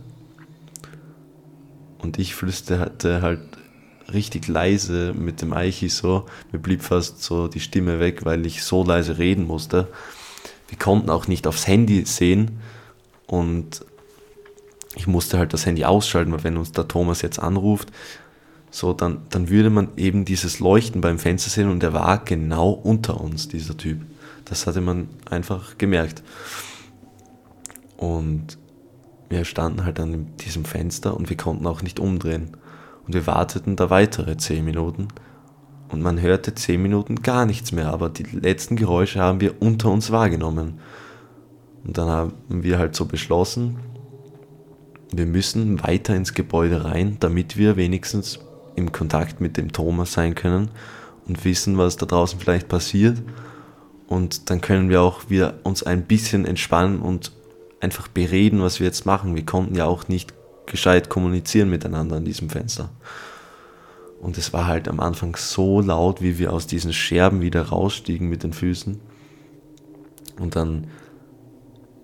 [2.01, 3.41] und ich flüsterte halt
[4.13, 6.27] richtig leise mit dem Eichi so.
[6.53, 9.89] Mir blieb fast so die Stimme weg, weil ich so leise reden musste.
[10.69, 12.59] Wir konnten auch nicht aufs Handy sehen
[13.27, 13.87] und
[14.97, 17.91] ich musste halt das Handy ausschalten, weil wenn uns der Thomas jetzt anruft,
[18.71, 22.69] so dann, dann würde man eben dieses Leuchten beim Fenster sehen und er war genau
[22.69, 24.03] unter uns, dieser Typ.
[24.45, 26.23] Das hatte man einfach gemerkt.
[27.97, 28.59] Und
[29.29, 32.57] wir standen halt an diesem Fenster und wir konnten auch nicht umdrehen.
[33.07, 35.09] Und wir warteten da weitere zehn Minuten
[35.89, 39.91] und man hörte zehn Minuten gar nichts mehr, aber die letzten Geräusche haben wir unter
[39.91, 40.81] uns wahrgenommen.
[41.85, 43.79] Und dann haben wir halt so beschlossen,
[45.13, 48.41] wir müssen weiter ins Gebäude rein, damit wir wenigstens
[48.75, 50.71] im Kontakt mit dem Thomas sein können
[51.29, 53.23] und wissen, was da draußen vielleicht passiert.
[54.07, 57.33] Und dann können wir auch wieder uns ein bisschen entspannen und
[57.81, 59.35] einfach bereden, was wir jetzt machen.
[59.35, 60.35] Wir konnten ja auch nicht
[60.67, 62.91] gescheit kommunizieren miteinander an diesem Fenster.
[64.21, 68.29] Und es war halt am Anfang so laut, wie wir aus diesen Scherben wieder rausstiegen
[68.29, 68.99] mit den Füßen.
[70.41, 70.87] Und dann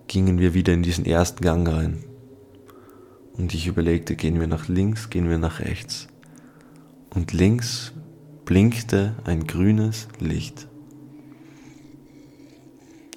[0.06, 2.04] gingen wir wieder in diesen ersten Gang rein.
[3.32, 6.08] Und ich überlegte, gehen wir nach links, gehen wir nach rechts.
[7.14, 7.92] Und links
[8.44, 10.66] blinkte ein grünes Licht.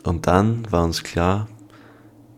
[0.04, 1.48] Und dann war uns klar,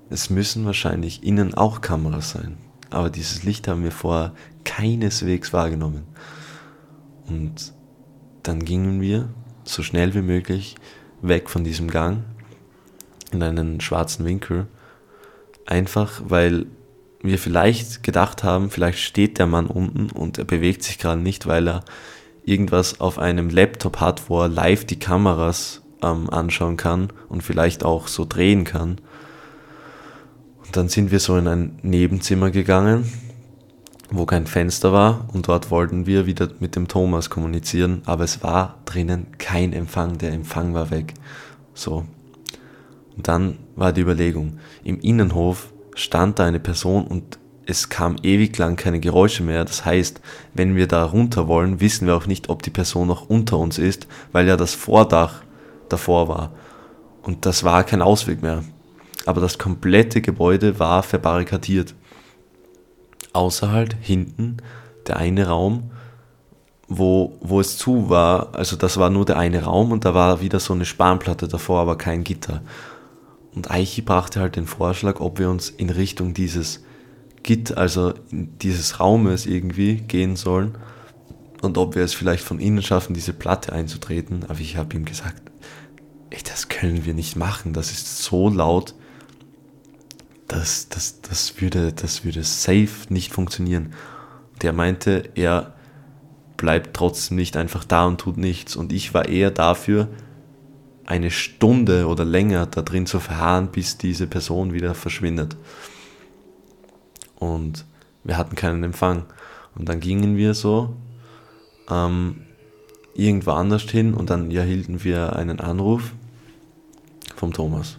[0.10, 2.58] es müssen wahrscheinlich innen auch Kameras sein.
[2.91, 6.04] Aber dieses Licht haben wir vorher keineswegs wahrgenommen.
[7.28, 7.73] Und
[8.43, 9.30] dann gingen wir
[9.63, 10.75] so schnell wie möglich
[11.21, 12.23] weg von diesem Gang
[13.32, 14.67] in einen schwarzen Winkel.
[15.65, 16.67] Einfach weil
[17.21, 21.47] wir vielleicht gedacht haben, vielleicht steht der Mann unten und er bewegt sich gerade nicht,
[21.47, 21.84] weil er
[22.43, 27.84] irgendwas auf einem Laptop hat, wo er live die Kameras ähm, anschauen kann und vielleicht
[27.84, 28.99] auch so drehen kann.
[30.71, 33.12] Dann sind wir so in ein Nebenzimmer gegangen,
[34.12, 38.43] wo kein Fenster war und dort wollten wir wieder mit dem Thomas kommunizieren, aber es
[38.43, 41.13] war drinnen kein Empfang, der Empfang war weg.
[41.73, 42.05] So.
[43.15, 48.58] Und dann war die Überlegung, im Innenhof stand da eine Person und es kam ewig
[48.58, 49.65] lang keine Geräusche mehr.
[49.65, 50.21] Das heißt,
[50.53, 53.79] wenn wir da runter wollen, wissen wir auch nicht, ob die Person noch unter uns
[53.79, 55.41] ist, weil ja das Vordach
[55.89, 56.52] davor war.
[57.24, 58.63] Und das war kein Ausweg mehr
[59.26, 61.95] aber das komplette Gebäude war verbarrikadiert.
[63.34, 64.58] Außer halt hinten
[65.08, 65.91] der eine Raum,
[66.88, 70.41] wo, wo es zu war, also das war nur der eine Raum und da war
[70.41, 72.62] wieder so eine Spanplatte davor, aber kein Gitter.
[73.56, 76.84] Und Eichi brachte halt den Vorschlag, ob wir uns in Richtung dieses
[77.41, 80.78] Gitter, also dieses Raumes irgendwie gehen sollen
[81.62, 84.45] und ob wir es vielleicht von innen schaffen, diese Platte einzutreten.
[84.48, 85.41] Aber ich habe ihm gesagt,
[86.29, 88.95] ey, das können wir nicht machen, das ist so laut
[90.47, 93.93] das, das, das, würde, das würde safe nicht funktionieren.
[94.61, 95.73] Der meinte, er
[96.57, 98.75] bleibt trotzdem nicht einfach da und tut nichts.
[98.75, 100.07] Und ich war eher dafür,
[101.05, 105.55] eine Stunde oder länger da drin zu verharren, bis diese Person wieder verschwindet.
[107.35, 107.85] Und
[108.23, 109.25] wir hatten keinen Empfang.
[109.75, 110.95] Und dann gingen wir so
[111.89, 112.44] ähm,
[113.15, 116.13] irgendwo anders hin und dann erhielten wir einen Anruf
[117.36, 117.97] vom Thomas.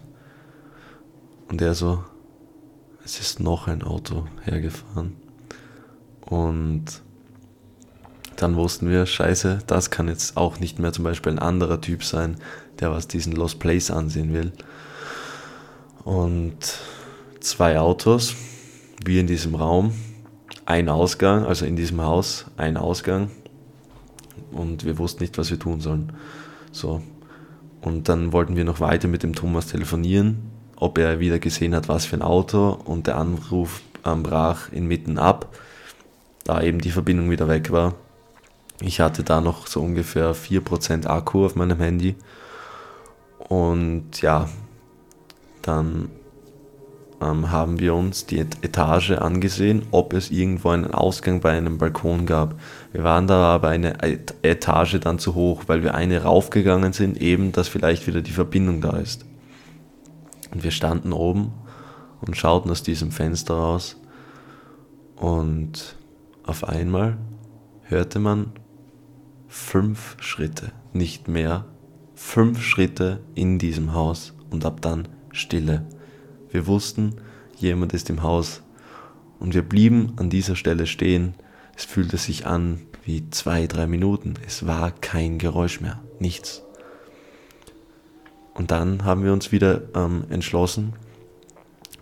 [1.48, 2.05] Und er so,
[3.05, 5.16] es ist noch ein Auto hergefahren.
[6.20, 6.85] Und
[8.37, 12.05] dann wussten wir, scheiße, das kann jetzt auch nicht mehr zum Beispiel ein anderer Typ
[12.05, 12.37] sein,
[12.81, 14.52] der was diesen Lost Place ansehen will.
[16.05, 16.59] Und
[17.40, 18.35] zwei Autos,
[19.05, 19.92] wie in diesem Raum,
[20.66, 23.31] ein Ausgang, also in diesem Haus ein Ausgang.
[24.53, 26.12] Und wir wussten nicht, was wir tun sollen.
[26.72, 27.03] So.
[27.81, 31.88] Und dann wollten wir noch weiter mit dem Thomas telefonieren, ob er wieder gesehen hat,
[31.88, 32.70] was für ein Auto.
[32.85, 35.55] Und der Anruf ähm, brach inmitten ab,
[36.44, 37.94] da eben die Verbindung wieder weg war.
[38.81, 42.14] Ich hatte da noch so ungefähr 4% Akku auf meinem Handy.
[43.49, 44.49] Und ja,
[45.62, 46.11] dann
[47.20, 52.26] ähm, haben wir uns die Etage angesehen, ob es irgendwo einen Ausgang bei einem Balkon
[52.26, 52.55] gab.
[52.92, 54.02] Wir waren da aber eine
[54.42, 58.81] Etage dann zu hoch, weil wir eine raufgegangen sind, eben, dass vielleicht wieder die Verbindung
[58.81, 59.24] da ist.
[60.52, 61.52] Und wir standen oben
[62.20, 63.96] und schauten aus diesem Fenster raus
[65.16, 65.96] und
[66.44, 67.16] auf einmal
[67.83, 68.52] hörte man
[69.48, 71.64] fünf Schritte, nicht mehr,
[72.14, 75.87] fünf Schritte in diesem Haus und ab dann Stille.
[76.57, 77.16] Wir wussten,
[77.59, 78.62] jemand ist im Haus
[79.38, 81.35] und wir blieben an dieser Stelle stehen.
[81.77, 84.33] Es fühlte sich an wie zwei, drei Minuten.
[84.47, 86.62] Es war kein Geräusch mehr, nichts.
[88.55, 90.95] Und dann haben wir uns wieder ähm, entschlossen,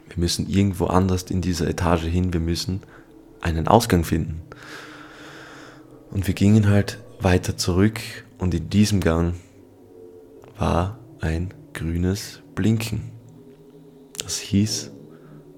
[0.06, 2.80] wir müssen irgendwo anders in dieser Etage hin, wir müssen
[3.40, 4.40] einen Ausgang finden.
[6.12, 7.98] Und wir gingen halt weiter zurück
[8.38, 9.34] und in diesem Gang
[10.56, 13.13] war ein grünes Blinken.
[14.24, 14.90] Das hieß,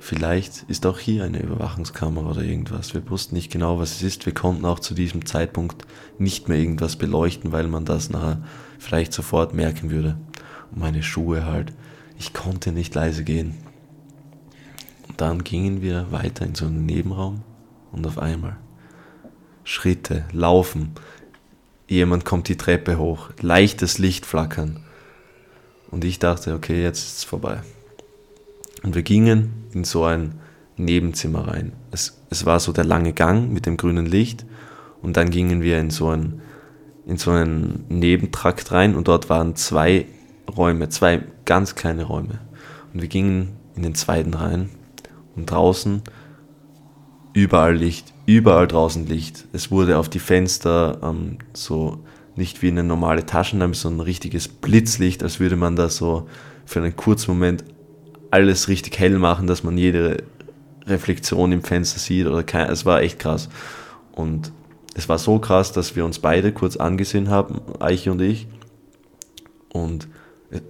[0.01, 2.95] vielleicht ist auch hier eine Überwachungskamera oder irgendwas.
[2.95, 4.27] Wir wussten nicht genau, was es ist.
[4.27, 5.87] Wir konnten auch zu diesem Zeitpunkt
[6.19, 8.43] nicht mehr irgendwas beleuchten, weil man das nachher
[8.81, 10.19] vielleicht sofort merken würde.
[10.73, 11.73] Und meine Schuhe halt.
[12.19, 13.55] Ich konnte nicht leise gehen.
[15.09, 17.43] Und dann gingen wir weiter in so einen Nebenraum
[17.93, 18.57] und auf einmal
[19.63, 20.93] Schritte, Laufen,
[21.87, 24.81] jemand kommt die Treppe hoch, leichtes Licht flackern.
[25.89, 27.63] Und ich dachte, okay, jetzt ist es vorbei.
[28.83, 30.35] Und wir gingen in so ein
[30.77, 31.73] Nebenzimmer rein.
[31.91, 34.45] Es, es war so der lange Gang mit dem grünen Licht
[35.03, 36.41] und dann gingen wir in so, ein,
[37.07, 40.07] in so einen Nebentrakt rein und dort waren zwei
[40.55, 42.41] Räume, zwei ganz kleine Räume.
[42.93, 44.71] Und wir gingen in den zweiten rein
[45.35, 46.03] und draußen
[47.33, 49.47] überall Licht, überall draußen Licht.
[49.53, 54.49] Es wurde auf die Fenster ähm, so nicht wie eine normale Taschenlampe, sondern ein richtiges
[54.49, 56.29] Blitzlicht, als würde man da so
[56.65, 57.65] für einen kurzen Moment
[58.31, 60.25] alles richtig hell machen, dass man jede
[60.87, 63.49] Reflexion im Fenster sieht oder kein, es war echt krass.
[64.13, 64.53] Und
[64.95, 68.47] es war so krass, dass wir uns beide kurz angesehen haben, Eiche und ich.
[69.73, 70.09] Und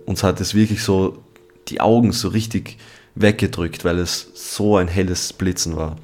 [0.04, 1.22] uns hat es wirklich so
[1.68, 2.78] die Augen so richtig
[3.14, 5.96] weggedrückt, weil es so ein helles Blitzen war.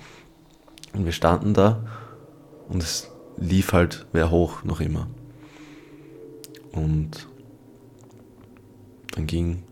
[0.93, 1.85] Und wir standen da
[2.69, 5.09] und es lief halt wer hoch noch immer.
[6.73, 7.29] Und
[9.13, 9.63] dann ging,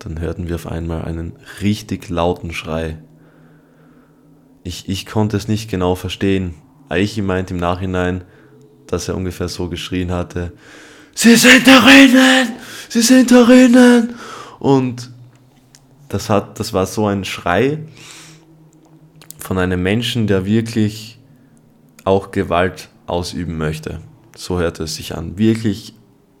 [0.00, 2.98] dann hörten wir auf einmal einen richtig lauten Schrei.
[4.64, 6.54] Ich, ich konnte es nicht genau verstehen.
[6.88, 8.24] Eichi meint im Nachhinein,
[8.86, 10.52] dass er ungefähr so geschrien hatte,
[11.14, 12.54] Sie sind darinnen!
[12.88, 14.14] Sie sind darinnen!
[14.58, 15.10] Und
[16.08, 17.78] das hat, das war so ein Schrei,
[19.38, 21.18] von einem Menschen, der wirklich
[22.04, 24.00] auch Gewalt ausüben möchte.
[24.36, 25.38] So hörte es sich an.
[25.38, 25.94] Wirklich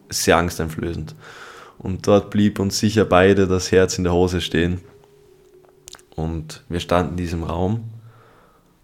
[0.08, 1.14] sehr angsteinflößend.
[1.80, 4.80] Und dort blieb uns sicher beide das Herz in der Hose stehen.
[6.14, 7.84] Und wir standen in diesem Raum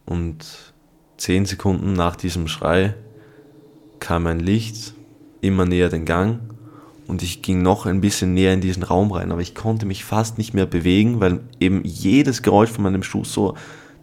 [0.06, 0.72] und
[1.18, 2.94] zehn Sekunden nach diesem Schrei
[4.00, 4.94] kam ein Licht
[5.42, 6.40] immer näher den Gang
[7.06, 10.04] und ich ging noch ein bisschen näher in diesen Raum rein, aber ich konnte mich
[10.04, 13.56] fast nicht mehr bewegen, weil eben jedes Geräusch von meinem Schuh so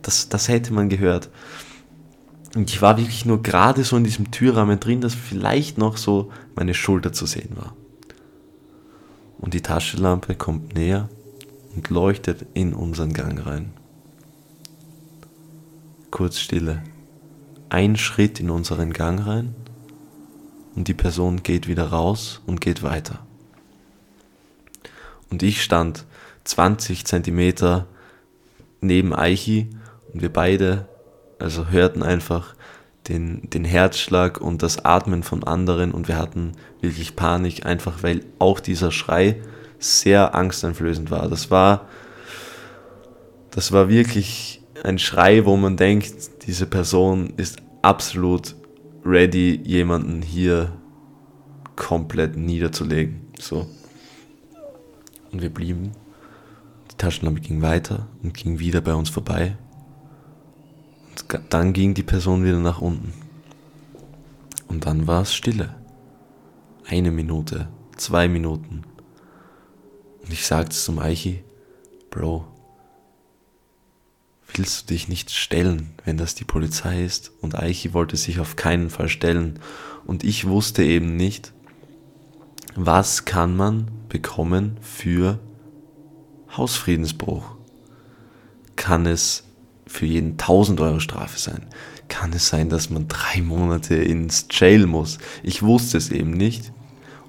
[0.04, 1.30] das, das hätte man gehört.
[2.56, 6.32] Und ich war wirklich nur gerade so in diesem Türrahmen drin, dass vielleicht noch so
[6.56, 7.76] meine Schulter zu sehen war.
[9.44, 11.10] Und die Taschenlampe kommt näher
[11.76, 13.74] und leuchtet in unseren Gang rein.
[16.12, 16.82] Kurz Stille.
[17.68, 19.54] Ein Schritt in unseren Gang rein
[20.78, 23.20] und die Person geht wieder raus und geht weiter.
[25.30, 26.06] Und ich stand
[26.46, 27.86] 20 Zentimeter
[28.80, 29.68] neben Eichi
[30.14, 30.88] und wir beide,
[31.38, 32.56] also hörten einfach
[33.08, 38.22] den, den Herzschlag und das Atmen von anderen und wir hatten wirklich Panik, einfach weil
[38.40, 39.42] auch dieser Schrei
[39.80, 41.28] sehr angsteinflößend war.
[41.28, 41.88] Das war,
[43.52, 46.14] das war wirklich ein Schrei, wo man denkt,
[46.48, 48.56] diese Person ist absolut
[49.06, 50.72] ready, jemanden hier
[51.76, 53.22] komplett niederzulegen.
[53.40, 53.68] So.
[55.32, 55.92] Und wir blieben.
[56.92, 59.58] Die Taschenlampe ging weiter und ging wieder bei uns vorbei.
[61.50, 63.14] Dann ging die Person wieder nach unten.
[64.68, 65.76] Und dann war es Stille.
[66.88, 68.84] Eine Minute, zwei Minuten.
[70.24, 71.44] Und ich sagte zum Eichi,
[72.10, 72.46] Bro,
[74.54, 77.32] willst du dich nicht stellen, wenn das die Polizei ist?
[77.42, 79.60] Und Eichi wollte sich auf keinen Fall stellen.
[80.06, 81.54] Und ich wusste eben nicht,
[82.76, 85.40] was kann man bekommen für
[86.56, 87.56] Hausfriedensbruch?
[88.76, 89.44] Kann es
[89.86, 91.68] für jeden 1000 Euro Strafe sein?
[92.10, 95.18] Kann es sein, dass man drei Monate ins Jail muss?
[95.42, 96.72] Ich wusste es eben nicht.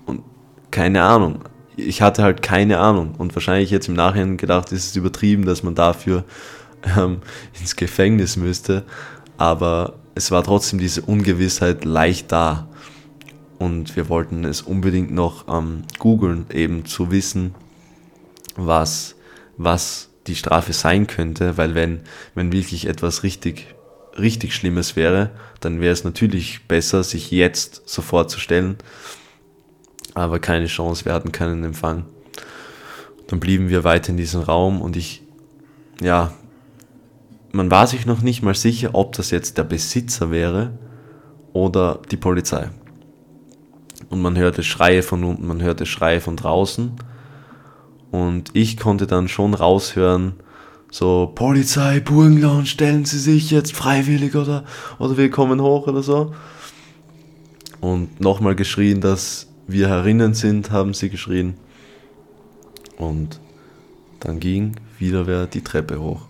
[0.07, 0.23] Und
[0.71, 1.41] keine Ahnung.
[1.77, 3.15] Ich hatte halt keine Ahnung.
[3.17, 6.25] Und wahrscheinlich jetzt im Nachhinein gedacht, ist es übertrieben, dass man dafür
[6.97, 7.21] ähm,
[7.59, 8.85] ins Gefängnis müsste.
[9.37, 12.69] Aber es war trotzdem diese Ungewissheit leicht da.
[13.59, 17.55] Und wir wollten es unbedingt noch ähm, googeln, eben zu wissen,
[18.57, 19.15] was,
[19.57, 22.01] was die Strafe sein könnte, weil wenn,
[22.35, 23.75] wenn wirklich etwas richtig,
[24.19, 28.77] richtig Schlimmes wäre, dann wäre es natürlich besser, sich jetzt sofort zu stellen.
[30.15, 32.07] Aber keine Chance, wir hatten keinen Empfang.
[33.27, 35.23] Dann blieben wir weiter in diesem Raum und ich,
[36.01, 36.33] ja,
[37.53, 40.79] man war sich noch nicht mal sicher, ob das jetzt der Besitzer wäre
[41.53, 42.69] oder die Polizei.
[44.11, 46.93] Und man hörte Schreie von unten, man hörte Schreie von draußen.
[48.15, 50.35] Und ich konnte dann schon raushören,
[50.89, 54.63] so, Polizei, Burgenlaun, stellen Sie sich jetzt freiwillig oder,
[55.01, 56.33] oder wir kommen hoch oder so.
[57.81, 61.55] Und nochmal geschrien, dass wir herinnen sind, haben sie geschrien.
[62.99, 63.41] Und
[64.21, 66.23] dann ging wieder wer die Treppe hoch.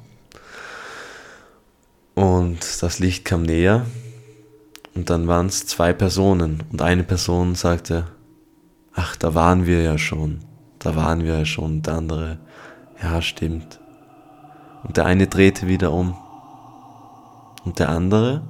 [2.15, 3.85] Und das Licht kam näher
[4.95, 8.07] und dann waren es zwei Personen und eine Person sagte,
[8.95, 10.39] ach, da waren wir ja schon,
[10.85, 11.81] da waren wir ja schon.
[11.81, 12.39] Der andere,
[13.03, 13.81] ja, stimmt.
[14.83, 16.15] Und der eine drehte wieder um.
[17.65, 18.43] Und der andere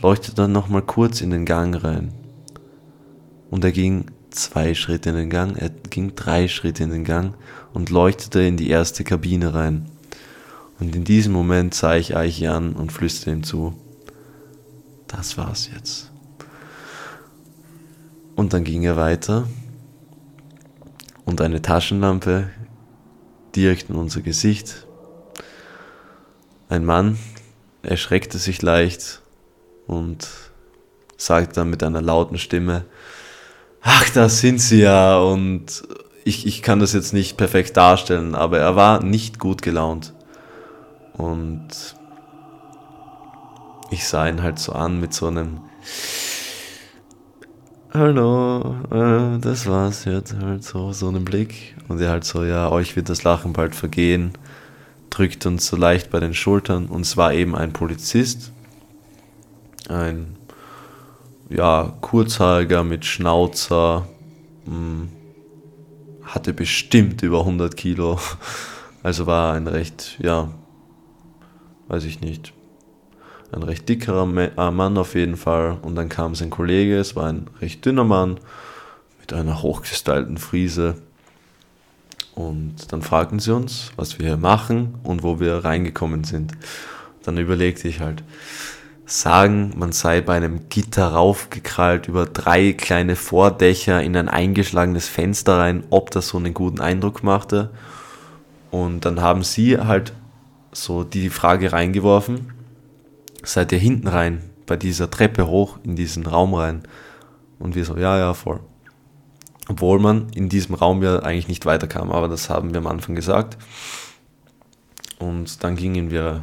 [0.00, 2.12] leuchtete dann nochmal kurz in den Gang rein.
[3.50, 7.34] Und er ging zwei Schritte in den Gang, er ging drei Schritte in den Gang
[7.72, 9.86] und leuchtete in die erste Kabine rein.
[10.80, 13.74] Und in diesem Moment sah ich Eichi an und flüsterte ihm zu,
[15.06, 16.10] das war's jetzt.
[18.34, 19.46] Und dann ging er weiter
[21.24, 22.50] und eine Taschenlampe
[23.54, 24.86] direkt in unser Gesicht.
[26.68, 27.18] Ein Mann
[27.82, 29.22] erschreckte sich leicht
[29.86, 30.28] und
[31.16, 32.84] sagte dann mit einer lauten Stimme,
[33.82, 35.18] ach, da sind sie ja.
[35.18, 35.82] Und
[36.24, 40.12] ich, ich kann das jetzt nicht perfekt darstellen, aber er war nicht gut gelaunt.
[41.12, 41.68] Und
[43.90, 45.60] ich sah ihn halt so an mit so einem
[47.94, 51.76] Hallo, äh, das war's jetzt halt so, so einem Blick.
[51.88, 54.32] Und er halt so, ja, euch wird das Lachen bald vergehen,
[55.10, 56.86] drückt uns so leicht bei den Schultern.
[56.86, 58.50] Und es war eben ein Polizist,
[59.90, 60.36] ein,
[61.50, 64.08] ja, kurzhaariger mit Schnauzer,
[64.64, 65.08] mh, hm,
[66.22, 68.18] hatte bestimmt über 100 Kilo.
[69.02, 70.50] Also war ein recht, ja,
[71.88, 72.54] weiß ich nicht,
[73.52, 74.26] ein recht dickerer
[74.56, 75.78] äh, Mann auf jeden Fall.
[75.82, 78.40] Und dann kam sein Kollege, es war ein recht dünner Mann
[79.20, 80.96] mit einer hochgestylten Friese.
[82.34, 86.52] Und dann fragten sie uns, was wir hier machen und wo wir reingekommen sind.
[87.22, 88.24] Dann überlegte ich halt,
[89.12, 95.58] sagen, man sei bei einem Gitter raufgekrallt über drei kleine Vordächer in ein eingeschlagenes Fenster
[95.58, 97.70] rein, ob das so einen guten Eindruck machte.
[98.70, 100.14] Und dann haben sie halt
[100.72, 102.52] so die Frage reingeworfen,
[103.42, 106.82] seid ihr hinten rein, bei dieser Treppe hoch in diesen Raum rein?
[107.58, 108.60] Und wir so, ja, ja, voll.
[109.68, 113.14] Obwohl man in diesem Raum ja eigentlich nicht weiterkam, aber das haben wir am Anfang
[113.14, 113.56] gesagt.
[115.18, 116.42] Und dann gingen wir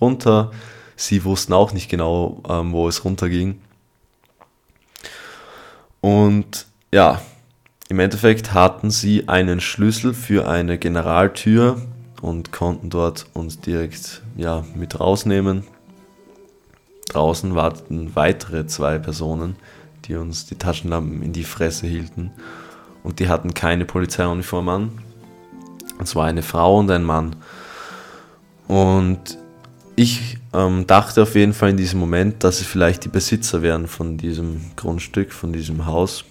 [0.00, 0.52] runter.
[0.96, 3.60] Sie wussten auch nicht genau, ähm, wo es runterging.
[6.00, 7.20] Und ja,
[7.88, 11.82] im Endeffekt hatten sie einen Schlüssel für eine Generaltür
[12.22, 15.64] und konnten dort uns direkt ja, mit rausnehmen.
[17.10, 19.56] Draußen warteten weitere zwei Personen,
[20.04, 22.30] die uns die Taschenlampen in die Fresse hielten.
[23.02, 24.92] Und die hatten keine Polizeiuniform an.
[26.02, 27.36] Es war eine Frau und ein Mann.
[28.68, 29.38] Und
[29.96, 33.86] ich ähm, dachte auf jeden Fall in diesem Moment, dass sie vielleicht die Besitzer wären
[33.86, 36.24] von diesem Grundstück, von diesem Haus.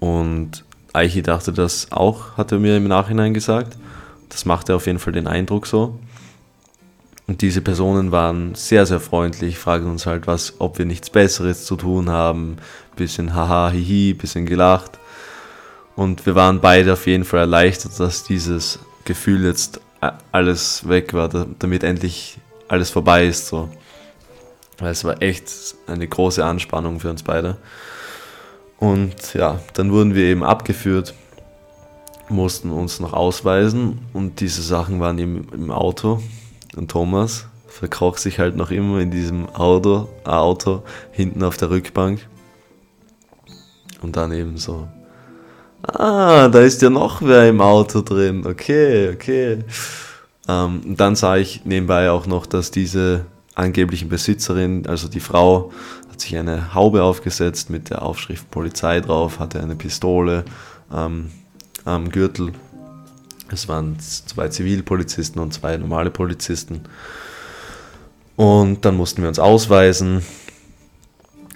[0.00, 3.76] Und Eichi dachte das auch, hat er mir im Nachhinein gesagt.
[4.30, 5.98] Das machte auf jeden Fall den Eindruck so.
[7.26, 11.64] Und diese Personen waren sehr, sehr freundlich, fragen uns halt, was, ob wir nichts Besseres
[11.64, 12.58] zu tun haben.
[12.96, 14.98] Bisschen haha, hihi, bisschen gelacht.
[15.96, 19.80] Und wir waren beide auf jeden Fall erleichtert, dass dieses Gefühl jetzt
[20.32, 23.46] alles weg war, damit endlich alles vorbei ist.
[23.46, 23.70] So.
[24.78, 25.50] Weil es war echt
[25.86, 27.56] eine große Anspannung für uns beide.
[28.78, 31.14] Und ja, dann wurden wir eben abgeführt,
[32.28, 36.22] mussten uns noch ausweisen und diese Sachen waren eben im Auto.
[36.76, 42.26] Und Thomas verkroch sich halt noch immer in diesem Auto, Auto hinten auf der Rückbank.
[44.00, 44.86] Und dann eben so,
[45.82, 48.46] ah, da ist ja noch wer im Auto drin.
[48.46, 49.64] Okay, okay.
[50.46, 55.72] Ähm, dann sah ich nebenbei auch noch, dass diese angeblichen Besitzerin, also die Frau,
[56.10, 60.44] hat sich eine Haube aufgesetzt mit der Aufschrift Polizei drauf, hatte eine Pistole
[60.92, 61.30] ähm,
[61.84, 62.52] am Gürtel
[63.50, 66.82] es waren zwei Zivilpolizisten und zwei normale Polizisten.
[68.36, 70.22] Und dann mussten wir uns ausweisen.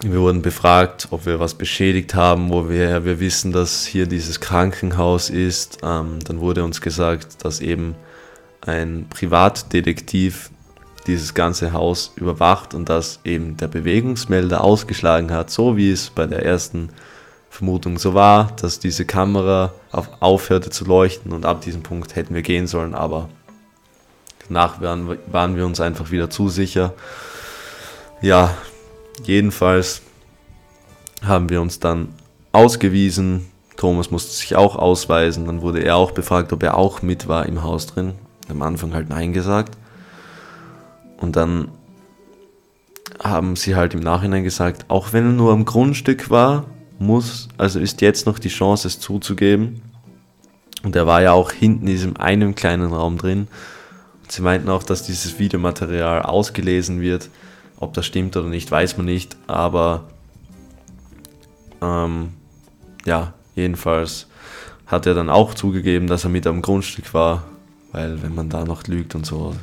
[0.01, 5.29] Wir wurden befragt, ob wir was beschädigt haben, wo wir, wissen, dass hier dieses Krankenhaus
[5.29, 5.79] ist.
[5.83, 7.95] Ähm, dann wurde uns gesagt, dass eben
[8.61, 10.51] ein Privatdetektiv
[11.05, 16.27] dieses ganze Haus überwacht und dass eben der Bewegungsmelder ausgeschlagen hat, so wie es bei
[16.27, 16.89] der ersten
[17.49, 22.35] Vermutung so war, dass diese Kamera auf, aufhörte zu leuchten und ab diesem Punkt hätten
[22.35, 23.29] wir gehen sollen, aber
[24.47, 26.93] danach waren, waren wir uns einfach wieder zu sicher.
[28.21, 28.55] Ja,
[29.23, 30.01] jedenfalls
[31.25, 32.09] haben wir uns dann
[32.51, 33.49] ausgewiesen.
[33.77, 35.45] Thomas musste sich auch ausweisen.
[35.45, 38.13] Dann wurde er auch befragt, ob er auch mit war im Haus drin.
[38.49, 39.77] Am Anfang halt Nein gesagt.
[41.17, 41.69] Und dann
[43.21, 46.65] haben sie halt im Nachhinein gesagt, auch wenn er nur am Grundstück war,
[46.99, 49.81] muss, also ist jetzt noch die Chance, es zuzugeben.
[50.83, 53.47] Und er war ja auch hinten in diesem einen kleinen Raum drin.
[54.23, 57.29] Und sie meinten auch, dass dieses Videomaterial ausgelesen wird.
[57.77, 59.35] Ob das stimmt oder nicht, weiß man nicht.
[59.47, 60.05] Aber
[61.81, 62.29] ähm,
[63.05, 64.27] ja, jedenfalls
[64.85, 67.43] hat er dann auch zugegeben, dass er mit am Grundstück war.
[67.91, 69.55] Weil wenn man da noch lügt und so,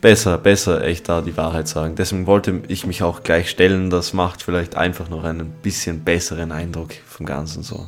[0.00, 1.94] besser, besser echt da die Wahrheit sagen.
[1.96, 3.90] Deswegen wollte ich mich auch gleich stellen.
[3.90, 7.86] Das macht vielleicht einfach noch einen bisschen besseren Eindruck vom Ganzen so.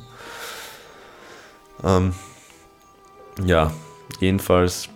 [1.84, 2.12] Ähm,
[3.44, 3.72] ja,
[4.20, 4.88] jedenfalls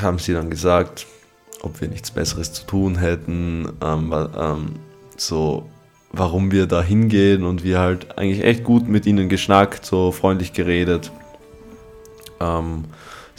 [0.00, 1.06] haben sie dann gesagt,
[1.62, 4.74] ob wir nichts Besseres zu tun hätten, ähm, ähm,
[5.16, 5.68] so
[6.12, 10.52] warum wir da hingehen und wir halt eigentlich echt gut mit ihnen geschnackt, so freundlich
[10.52, 11.12] geredet.
[12.40, 12.84] Ähm,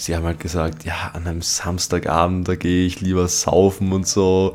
[0.02, 4.54] sie haben halt gesagt, ja, an einem Samstagabend, da gehe ich lieber saufen und so,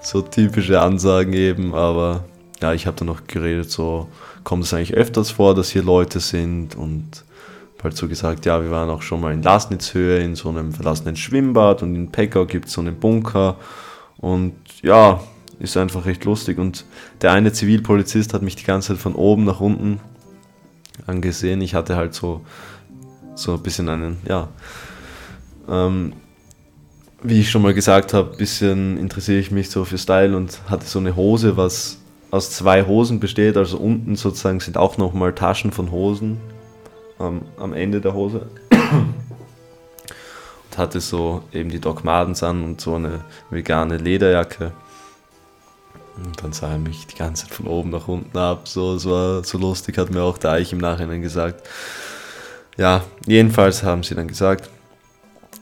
[0.00, 2.24] so typische Ansagen eben, aber
[2.60, 4.08] ja, ich habe dann noch geredet, so
[4.44, 6.76] kommt es eigentlich öfters vor, dass hier Leute sind?
[6.76, 7.24] Und
[7.82, 11.16] halt so gesagt, ja, wir waren auch schon mal in Lasnitzhöhe in so einem verlassenen
[11.16, 13.56] Schwimmbad und in Peckau gibt es so einen Bunker.
[14.18, 15.20] Und ja,
[15.58, 16.58] ist einfach recht lustig.
[16.58, 16.84] Und
[17.22, 20.00] der eine Zivilpolizist hat mich die ganze Zeit von oben nach unten
[21.06, 21.60] angesehen.
[21.60, 22.42] Ich hatte halt so
[23.34, 24.48] so ein bisschen einen, ja,
[25.68, 26.14] ähm,
[27.22, 30.58] wie ich schon mal gesagt habe, ein bisschen interessiere ich mich so für Style und
[30.68, 31.98] hatte so eine Hose, was
[32.30, 33.56] aus zwei Hosen besteht.
[33.56, 36.40] Also unten sozusagen sind auch nochmal Taschen von Hosen
[37.20, 38.46] ähm, am Ende der Hose.
[40.72, 43.20] und hatte so eben die Doc Martens an und so eine
[43.50, 44.72] vegane Lederjacke.
[46.16, 48.68] Und dann sah er mich die ganze Zeit von oben nach unten ab.
[48.68, 51.66] So, es war so lustig, hat mir auch der Eich im Nachhinein gesagt.
[52.78, 54.70] Ja, jedenfalls haben sie dann gesagt,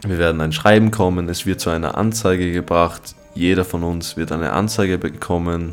[0.06, 4.32] wir werden ein Schreiben kommen, es wird zu einer Anzeige gebracht, jeder von uns wird
[4.32, 5.72] eine Anzeige bekommen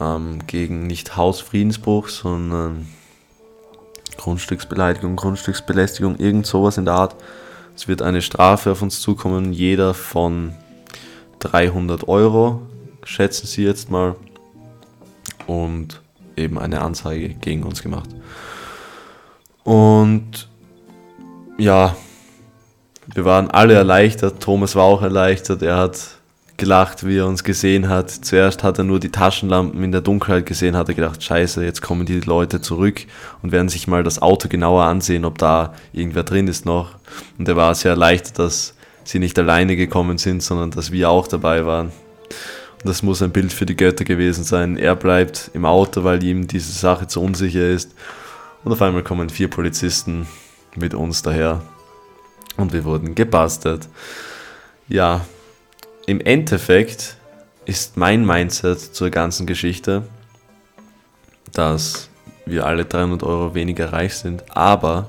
[0.00, 2.88] ähm, gegen nicht Hausfriedensbruch, sondern
[4.16, 7.16] Grundstücksbeleidigung, Grundstücksbelästigung, irgend sowas in der Art.
[7.76, 10.54] Es wird eine Strafe auf uns zukommen, jeder von
[11.38, 12.62] 300 Euro,
[13.04, 14.16] schätzen Sie jetzt mal,
[15.46, 16.00] und
[16.36, 18.10] eben eine Anzeige gegen uns gemacht.
[19.70, 20.48] Und
[21.56, 21.94] ja,
[23.14, 24.42] wir waren alle erleichtert.
[24.42, 25.62] Thomas war auch erleichtert.
[25.62, 26.08] Er hat
[26.56, 28.10] gelacht, wie er uns gesehen hat.
[28.10, 31.82] Zuerst hat er nur die Taschenlampen in der Dunkelheit gesehen, hat er gedacht, scheiße, jetzt
[31.82, 33.02] kommen die Leute zurück
[33.42, 36.96] und werden sich mal das Auto genauer ansehen, ob da irgendwer drin ist noch.
[37.38, 41.28] Und er war sehr erleichtert, dass sie nicht alleine gekommen sind, sondern dass wir auch
[41.28, 41.86] dabei waren.
[41.86, 44.76] Und das muss ein Bild für die Götter gewesen sein.
[44.76, 47.94] Er bleibt im Auto, weil ihm diese Sache zu unsicher ist.
[48.64, 50.26] Und auf einmal kommen vier Polizisten
[50.76, 51.62] mit uns daher.
[52.56, 53.88] Und wir wurden gebastelt.
[54.88, 55.24] Ja,
[56.06, 57.16] im Endeffekt
[57.64, 60.02] ist mein Mindset zur ganzen Geschichte,
[61.52, 62.10] dass
[62.46, 65.08] wir alle 300 Euro weniger reich sind, aber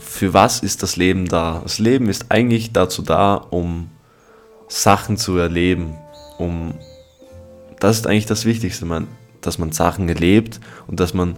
[0.00, 1.60] für was ist das Leben da?
[1.62, 3.90] Das Leben ist eigentlich dazu da, um
[4.68, 5.96] Sachen zu erleben,
[6.38, 6.74] um
[7.80, 9.08] das ist eigentlich das Wichtigste, man,
[9.40, 11.36] dass man Sachen erlebt und dass man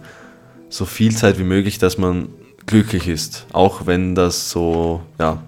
[0.75, 2.29] so viel Zeit wie möglich, dass man
[2.65, 5.41] glücklich ist, auch wenn das so ja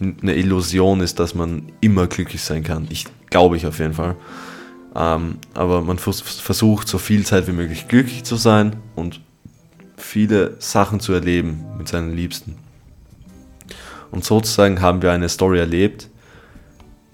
[0.00, 2.88] eine Illusion ist, dass man immer glücklich sein kann.
[2.90, 4.16] Ich glaube ich auf jeden Fall.
[4.96, 9.20] Ähm, aber man versucht so viel Zeit wie möglich glücklich zu sein und
[9.96, 12.56] viele Sachen zu erleben mit seinen Liebsten.
[14.10, 16.08] Und sozusagen haben wir eine Story erlebt,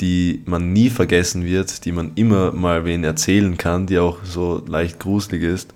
[0.01, 4.63] die man nie vergessen wird, die man immer mal wen erzählen kann, die auch so
[4.67, 5.75] leicht gruselig ist.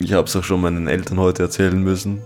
[0.00, 2.20] Ich habe es auch schon meinen Eltern heute erzählen müssen.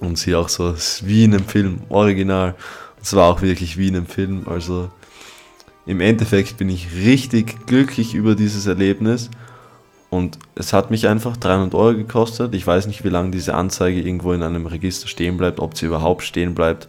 [0.00, 2.54] Und sie auch so, es ist wie in einem Film, original.
[3.02, 4.46] Es war auch wirklich wie in einem Film.
[4.46, 4.90] Also
[5.86, 9.28] im Endeffekt bin ich richtig glücklich über dieses Erlebnis.
[10.10, 12.54] Und es hat mich einfach 300 Euro gekostet.
[12.54, 15.86] Ich weiß nicht, wie lange diese Anzeige irgendwo in einem Register stehen bleibt, ob sie
[15.86, 16.88] überhaupt stehen bleibt.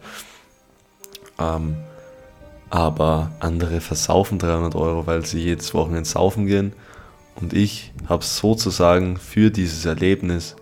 [1.39, 1.75] Ähm,
[2.69, 6.73] aber andere versaufen 300 Euro, weil sie jedes Wochenende saufen gehen.
[7.41, 10.55] Und ich habe sozusagen für dieses Erlebnis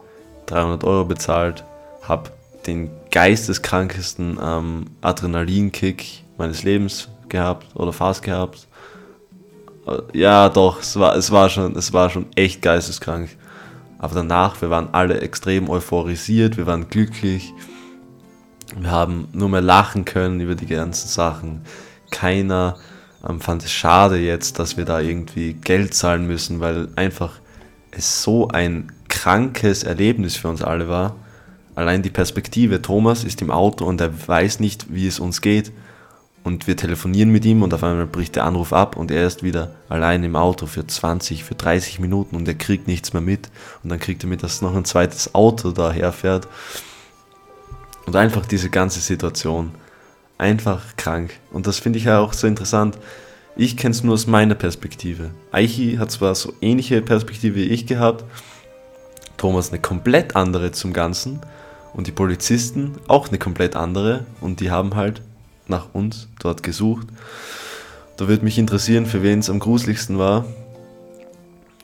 [0.45, 1.63] 300 Euro bezahlt,
[2.03, 2.31] habe
[2.65, 8.67] den geisteskrankesten ähm, Adrenalinkick meines Lebens gehabt oder fast gehabt.
[9.87, 13.29] Äh, ja, doch, es war, es war, schon, es war schon echt geisteskrank.
[13.97, 17.53] Aber danach, wir waren alle extrem euphorisiert, wir waren glücklich.
[18.77, 21.61] Wir haben nur mehr lachen können über die ganzen Sachen
[22.11, 22.77] keiner
[23.27, 27.33] ähm, fand es schade jetzt, dass wir da irgendwie Geld zahlen müssen, weil einfach
[27.91, 31.15] es so ein krankes Erlebnis für uns alle war.
[31.75, 35.71] Allein die Perspektive, Thomas ist im Auto und er weiß nicht, wie es uns geht.
[36.43, 39.43] Und wir telefonieren mit ihm und auf einmal bricht der Anruf ab und er ist
[39.43, 43.49] wieder allein im Auto für 20, für 30 Minuten und er kriegt nichts mehr mit.
[43.83, 46.47] Und dann kriegt er mit, dass noch ein zweites Auto daherfährt.
[48.05, 49.71] Und einfach diese ganze Situation
[50.37, 51.33] einfach krank.
[51.51, 52.97] Und das finde ich ja auch so interessant.
[53.55, 55.31] Ich kenne es nur aus meiner Perspektive.
[55.51, 58.23] Aichi hat zwar so ähnliche Perspektive wie ich gehabt,
[59.37, 61.39] Thomas eine komplett andere zum Ganzen
[61.93, 65.21] und die Polizisten auch eine komplett andere und die haben halt
[65.67, 67.07] nach uns dort gesucht.
[68.17, 70.45] Da würde mich interessieren, für wen es am gruseligsten war.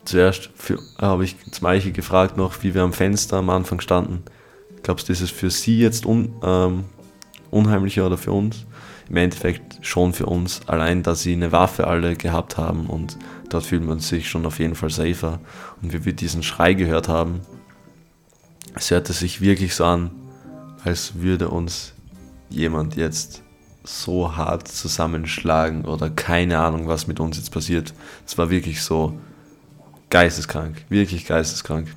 [0.06, 0.50] Zuerst
[1.00, 4.24] habe ich zum Eichi gefragt noch, wie wir am Fenster am Anfang standen.
[4.82, 6.86] Glaubst du, ist es für sie jetzt un, ähm,
[7.54, 8.66] unheimlicher oder für uns.
[9.10, 13.18] Im Endeffekt schon für uns, allein dass sie eine Waffe alle gehabt haben und
[13.50, 15.40] dort fühlt man sich schon auf jeden Fall safer.
[15.82, 17.42] Und wie wir diesen Schrei gehört haben,
[18.76, 20.12] es hörte sich wirklich so an,
[20.84, 21.94] als würde uns
[22.50, 23.44] jemand jetzt
[23.84, 27.94] so hart zusammenschlagen oder keine Ahnung, was mit uns jetzt passiert.
[28.26, 29.20] Es war wirklich so
[30.10, 31.88] geisteskrank, wirklich geisteskrank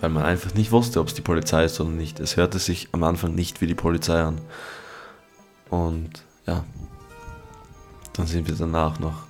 [0.00, 2.20] weil man einfach nicht wusste, ob es die Polizei ist oder nicht.
[2.20, 4.40] Es hörte sich am Anfang nicht wie die Polizei an.
[5.68, 6.10] Und
[6.46, 6.64] ja,
[8.14, 9.26] dann sind wir danach noch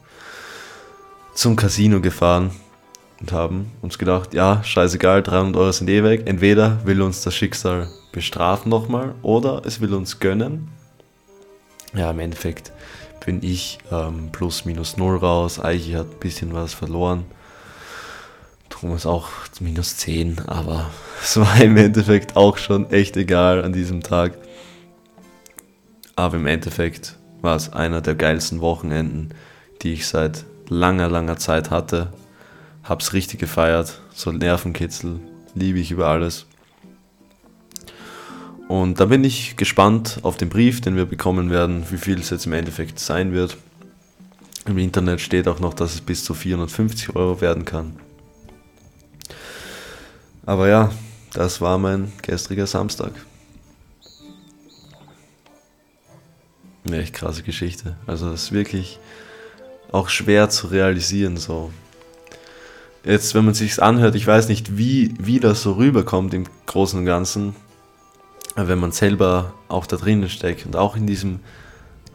[1.35, 2.51] zum Casino gefahren
[3.21, 6.23] und haben uns gedacht, ja, scheißegal, 300 Euro sind eh weg.
[6.27, 10.68] Entweder will uns das Schicksal bestrafen nochmal oder es will uns gönnen.
[11.95, 12.73] Ja, im Endeffekt
[13.25, 15.61] bin ich ähm, plus minus null raus.
[15.61, 17.25] Eichi hat ein bisschen was verloren.
[18.81, 19.28] Thomas auch
[19.61, 20.91] minus 10, aber
[21.22, 24.39] es war im Endeffekt auch schon echt egal an diesem Tag.
[26.16, 29.35] Aber im Endeffekt war es einer der geilsten Wochenenden,
[29.83, 32.12] die ich seit langer, langer Zeit hatte.
[32.83, 35.20] Hab's richtig gefeiert, so Nervenkitzel,
[35.55, 36.47] liebe ich über alles.
[38.68, 42.31] Und da bin ich gespannt auf den Brief, den wir bekommen werden, wie viel es
[42.31, 43.59] jetzt im Endeffekt sein wird.
[44.66, 47.97] Im Internet steht auch noch, dass es bis zu 450 Euro werden kann.
[50.51, 50.90] Aber ja,
[51.32, 53.12] das war mein gestriger Samstag.
[56.84, 57.94] Eine echt krasse Geschichte.
[58.05, 58.98] Also das ist wirklich
[59.92, 61.70] auch schwer zu realisieren so.
[63.05, 66.98] Jetzt, wenn man sich's anhört, ich weiß nicht, wie, wie das so rüberkommt im Großen
[66.98, 67.55] und Ganzen,
[68.57, 71.38] wenn man selber auch da drinnen steckt und auch in diesem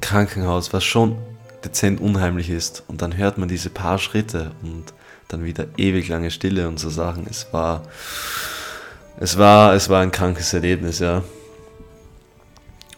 [0.02, 1.16] Krankenhaus, was schon
[1.64, 2.84] dezent unheimlich ist.
[2.90, 4.94] Und dann hört man diese paar Schritte und
[5.28, 7.28] dann wieder ewig lange Stille und so Sachen.
[7.30, 7.84] Es war,
[9.20, 11.24] es war, es war ein krankes Erlebnis, ja.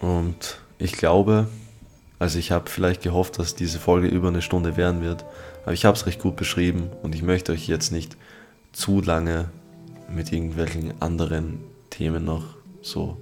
[0.02, 1.48] Und ich glaube,
[2.20, 5.26] also ich habe vielleicht gehofft, dass diese Folge über eine Stunde werden wird,
[5.64, 8.18] aber ich habe es recht gut beschrieben und ich möchte euch jetzt nicht
[8.74, 9.50] zu lange
[10.10, 11.60] mit irgendwelchen anderen
[11.90, 12.44] Themen noch
[12.82, 13.18] so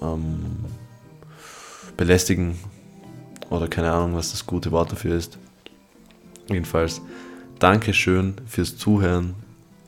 [0.00, 0.64] ähm,
[1.96, 2.58] belästigen
[3.50, 5.38] oder keine Ahnung, was das gute Wort dafür ist.
[6.48, 7.00] Jedenfalls
[7.58, 9.34] Dankeschön fürs Zuhören.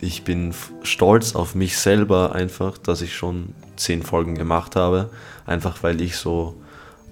[0.00, 5.10] ich bin stolz auf mich selber einfach, dass ich schon zehn Folgen gemacht habe.
[5.46, 6.54] Einfach weil ich so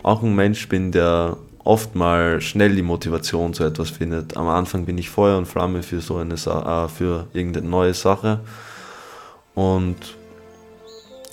[0.02, 4.36] auch ein Mensch bin, der oft mal schnell die Motivation zu etwas findet.
[4.36, 7.94] Am Anfang bin ich Feuer und Flamme für so eine Sa äh, für irgendeine neue
[7.94, 8.40] Sache.
[9.54, 9.96] Und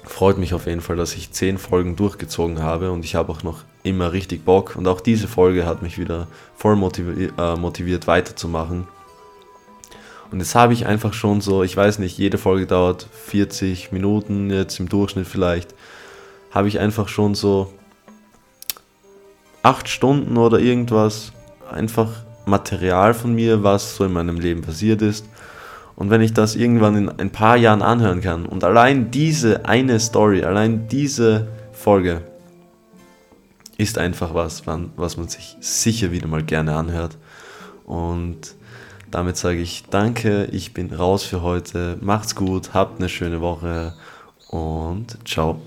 [0.05, 3.43] freut mich auf jeden Fall, dass ich zehn Folgen durchgezogen habe und ich habe auch
[3.43, 4.75] noch immer richtig Bock.
[4.77, 8.87] Und auch diese Folge hat mich wieder voll motiviert, äh, motiviert weiterzumachen.
[10.31, 14.49] Und jetzt habe ich einfach schon so, ich weiß nicht, jede Folge dauert 40 Minuten,
[14.49, 15.75] jetzt im Durchschnitt vielleicht,
[16.51, 17.73] habe ich einfach schon so
[19.63, 21.33] 8 Stunden oder irgendwas,
[21.69, 22.09] einfach
[22.45, 25.25] Material von mir, was so in meinem Leben passiert ist.
[25.95, 29.99] Und wenn ich das irgendwann in ein paar Jahren anhören kann und allein diese eine
[29.99, 32.21] Story, allein diese Folge
[33.77, 37.17] ist einfach was, was man sich sicher wieder mal gerne anhört.
[37.85, 38.55] Und
[39.11, 41.97] damit sage ich danke, ich bin raus für heute.
[42.01, 43.93] Macht's gut, habt eine schöne Woche
[44.49, 45.61] und ciao.